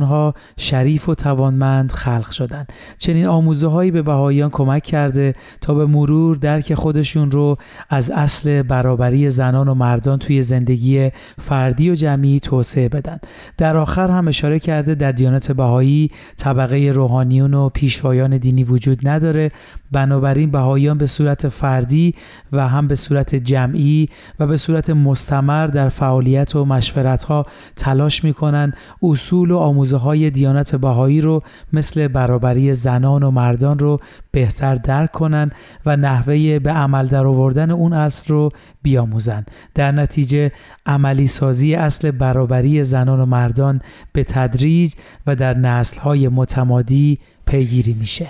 انسانها 0.00 0.34
شریف 0.56 1.08
و 1.08 1.14
توانمند 1.14 1.92
خلق 1.92 2.30
شدن. 2.30 2.66
چنین 2.98 3.26
آموزه 3.26 3.66
هایی 3.66 3.90
به 3.90 4.02
بهاییان 4.02 4.50
کمک 4.50 4.82
کرده 4.82 5.34
تا 5.60 5.74
به 5.74 5.86
مرور 5.86 6.36
درک 6.36 6.74
خودشون 6.74 7.30
رو 7.30 7.56
از 7.90 8.10
اصل 8.10 8.62
برابری 8.62 9.30
زنان 9.30 9.68
و 9.68 9.74
مردان 9.74 10.18
توی 10.18 10.42
زندگی 10.42 11.10
فردی 11.38 11.90
و 11.90 11.94
جمعی 11.94 12.40
توسعه 12.40 12.88
بدن. 12.88 13.18
در 13.56 13.76
آخر 13.76 14.10
هم 14.10 14.28
اشاره 14.28 14.58
کرده 14.58 14.94
در 14.94 15.12
دیانت 15.12 15.52
بهایی 15.52 16.10
طبقه 16.36 16.92
روحانیون 16.94 17.54
و 17.54 17.68
پیشوایان 17.68 18.36
دینی 18.38 18.64
وجود 18.64 19.08
نداره. 19.08 19.50
بنابراین 19.92 20.50
بهاییان 20.50 20.98
به 20.98 21.06
صورت 21.06 21.48
فردی 21.48 22.14
و 22.52 22.68
هم 22.68 22.88
به 22.88 22.94
صورت 22.94 23.34
جمعی 23.34 24.08
و 24.40 24.46
به 24.46 24.56
صورت 24.56 24.90
مستمر 24.90 25.66
در 25.66 25.88
فعالیت 25.88 26.56
و 26.56 26.64
مشورت 26.64 27.24
ها 27.24 27.46
تلاش 27.76 28.24
می‌کنن. 28.24 28.72
اصول 29.02 29.50
و 29.50 29.56
آموزه 29.56 29.89
های 29.98 30.30
دیانت 30.30 30.76
بهایی 30.76 31.20
رو 31.20 31.42
مثل 31.72 32.08
برابری 32.08 32.74
زنان 32.74 33.22
و 33.22 33.30
مردان 33.30 33.78
رو 33.78 34.00
بهتر 34.30 34.74
درک 34.74 35.12
کنن 35.12 35.50
و 35.86 35.96
نحوه 35.96 36.58
به 36.58 36.70
عمل 36.70 37.06
در 37.06 37.26
آوردن 37.26 37.70
اون 37.70 37.92
اصل 37.92 38.34
رو 38.34 38.50
بیاموزن. 38.82 39.44
در 39.74 39.92
نتیجه 39.92 40.52
عملی 40.86 41.26
سازی 41.26 41.74
اصل 41.74 42.10
برابری 42.10 42.84
زنان 42.84 43.20
و 43.20 43.26
مردان 43.26 43.80
به 44.12 44.24
تدریج 44.24 44.94
و 45.26 45.36
در 45.36 45.54
نسل 45.54 46.00
های 46.00 46.28
متمادی 46.28 47.18
پیگیری 47.46 47.92
میشه. 47.92 48.28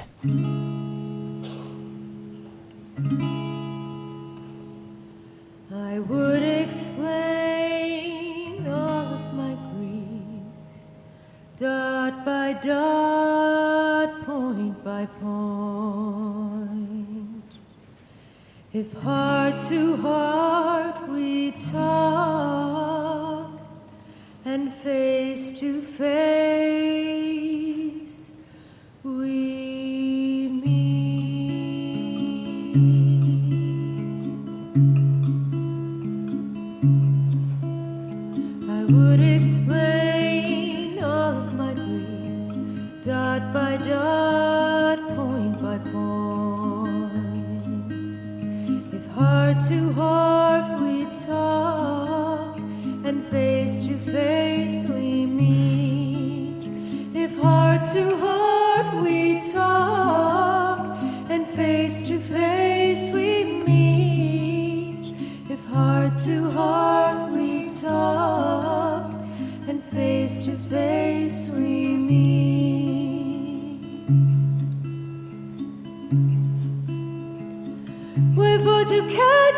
I 5.72 6.49
dot 11.60 12.24
by 12.24 12.54
dot, 12.54 14.24
point 14.24 14.82
by 14.82 15.04
point. 15.20 16.72
If 18.72 18.94
heart 18.94 19.60
to 19.68 19.98
heart 19.98 21.06
we 21.10 21.52
talk, 21.52 23.60
and 24.46 24.72
face 24.72 25.60
to 25.60 25.82
face 25.82 26.06
we 29.02 30.48
meet. 30.48 30.70
I 38.66 38.84
would 38.84 39.20
explain 39.20 39.99
dot 43.02 43.54
by 43.54 43.78
dot, 43.78 44.98
point 45.16 45.62
by 45.62 45.78
point. 45.90 46.92
If 48.92 49.06
heart 49.08 49.58
to 49.68 49.92
heart 49.94 50.82
we 50.82 51.06
talk, 51.26 52.58
and 53.06 53.24
face 53.24 53.80
to 53.86 53.94
face 53.94 54.86
we 54.86 55.24
meet. 55.24 56.68
If 57.14 57.38
heart 57.38 57.86
to 57.94 58.16
heart 58.18 59.02
we 59.02 59.40
talk, 59.50 60.98
and 61.30 61.48
face 61.48 62.06
to 62.08 62.18
face 62.18 63.10
we 63.14 63.44
meet. 63.64 65.14
If 65.48 65.64
heart 65.66 66.18
to 66.26 66.50
heart 66.50 67.32
we 67.32 67.70
talk, 67.80 69.10
and 69.66 69.82
face 69.82 70.44
to 70.44 70.52
face 70.52 71.09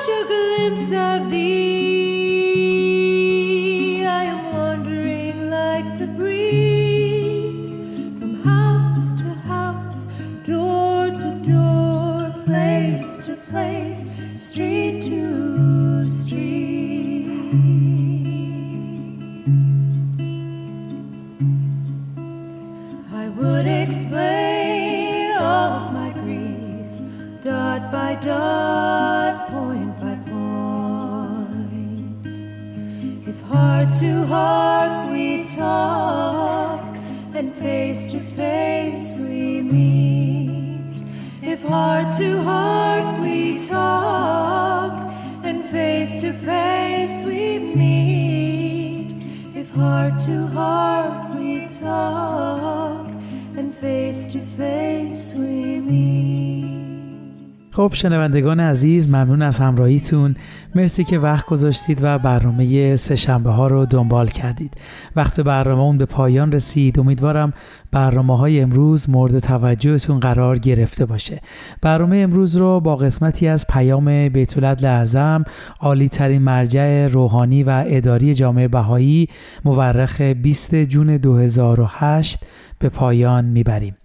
catch 0.02 0.08
a 0.08 0.26
glimpse 0.26 0.92
of 0.92 1.30
thee, 1.30 1.41
خب 57.82 57.94
شنوندگان 57.94 58.60
عزیز 58.60 59.08
ممنون 59.08 59.42
از 59.42 59.58
همراهیتون. 59.58 60.34
مرسی 60.74 61.04
که 61.04 61.18
وقت 61.18 61.46
گذاشتید 61.46 61.98
و 62.02 62.18
برنامه 62.18 62.96
سه 62.96 63.16
شنبه 63.16 63.50
ها 63.50 63.66
رو 63.66 63.86
دنبال 63.86 64.26
کردید. 64.26 64.74
وقت 65.16 65.40
برنامه 65.40 65.82
اون 65.82 65.98
به 65.98 66.04
پایان 66.04 66.52
رسید. 66.52 66.98
امیدوارم 66.98 67.52
برنامه 67.92 68.36
های 68.36 68.60
امروز 68.60 69.10
مورد 69.10 69.38
توجهتون 69.38 70.20
قرار 70.20 70.58
گرفته 70.58 71.06
باشه. 71.06 71.40
برنامه 71.80 72.16
امروز 72.16 72.56
رو 72.56 72.80
با 72.80 72.96
قسمتی 72.96 73.48
از 73.48 73.66
پیام 73.66 74.28
بیت 74.28 74.58
العدل 74.58 74.86
اعظم 74.86 75.44
عالی 75.80 76.08
ترین 76.08 76.42
مرجع 76.42 77.06
روحانی 77.06 77.62
و 77.62 77.84
اداری 77.86 78.34
جامعه 78.34 78.68
بهایی 78.68 79.28
مورخ 79.64 80.20
20 80.20 80.74
جون 80.74 81.16
2008 81.16 82.46
به 82.78 82.88
پایان 82.88 83.44
می‌بریم. 83.44 83.96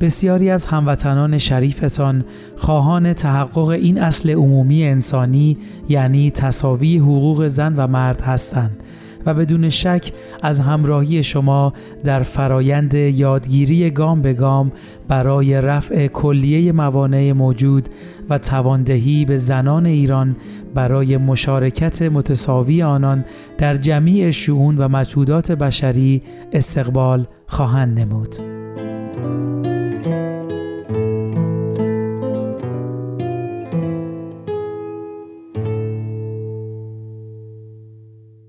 بسیاری 0.00 0.50
از 0.50 0.66
هموطنان 0.66 1.38
شریفتان 1.38 2.24
خواهان 2.56 3.12
تحقق 3.12 3.68
این 3.68 4.00
اصل 4.02 4.30
عمومی 4.30 4.84
انسانی 4.84 5.58
یعنی 5.88 6.30
تساوی 6.30 6.98
حقوق 6.98 7.48
زن 7.48 7.74
و 7.76 7.86
مرد 7.86 8.20
هستند 8.20 8.82
و 9.26 9.34
بدون 9.34 9.70
شک 9.70 10.12
از 10.42 10.60
همراهی 10.60 11.22
شما 11.22 11.72
در 12.04 12.22
فرایند 12.22 12.94
یادگیری 12.94 13.90
گام 13.90 14.22
به 14.22 14.34
گام 14.34 14.72
برای 15.08 15.60
رفع 15.60 16.06
کلیه 16.06 16.72
موانع 16.72 17.32
موجود 17.32 17.88
و 18.30 18.38
تواندهی 18.38 19.24
به 19.24 19.36
زنان 19.36 19.86
ایران 19.86 20.36
برای 20.74 21.16
مشارکت 21.16 22.02
متساوی 22.02 22.82
آنان 22.82 23.24
در 23.58 23.76
جمیع 23.76 24.30
شؤون 24.30 24.78
و 24.78 24.88
مجهودات 24.88 25.52
بشری 25.52 26.22
استقبال 26.52 27.26
خواهند 27.46 28.00
نمود. 28.00 28.57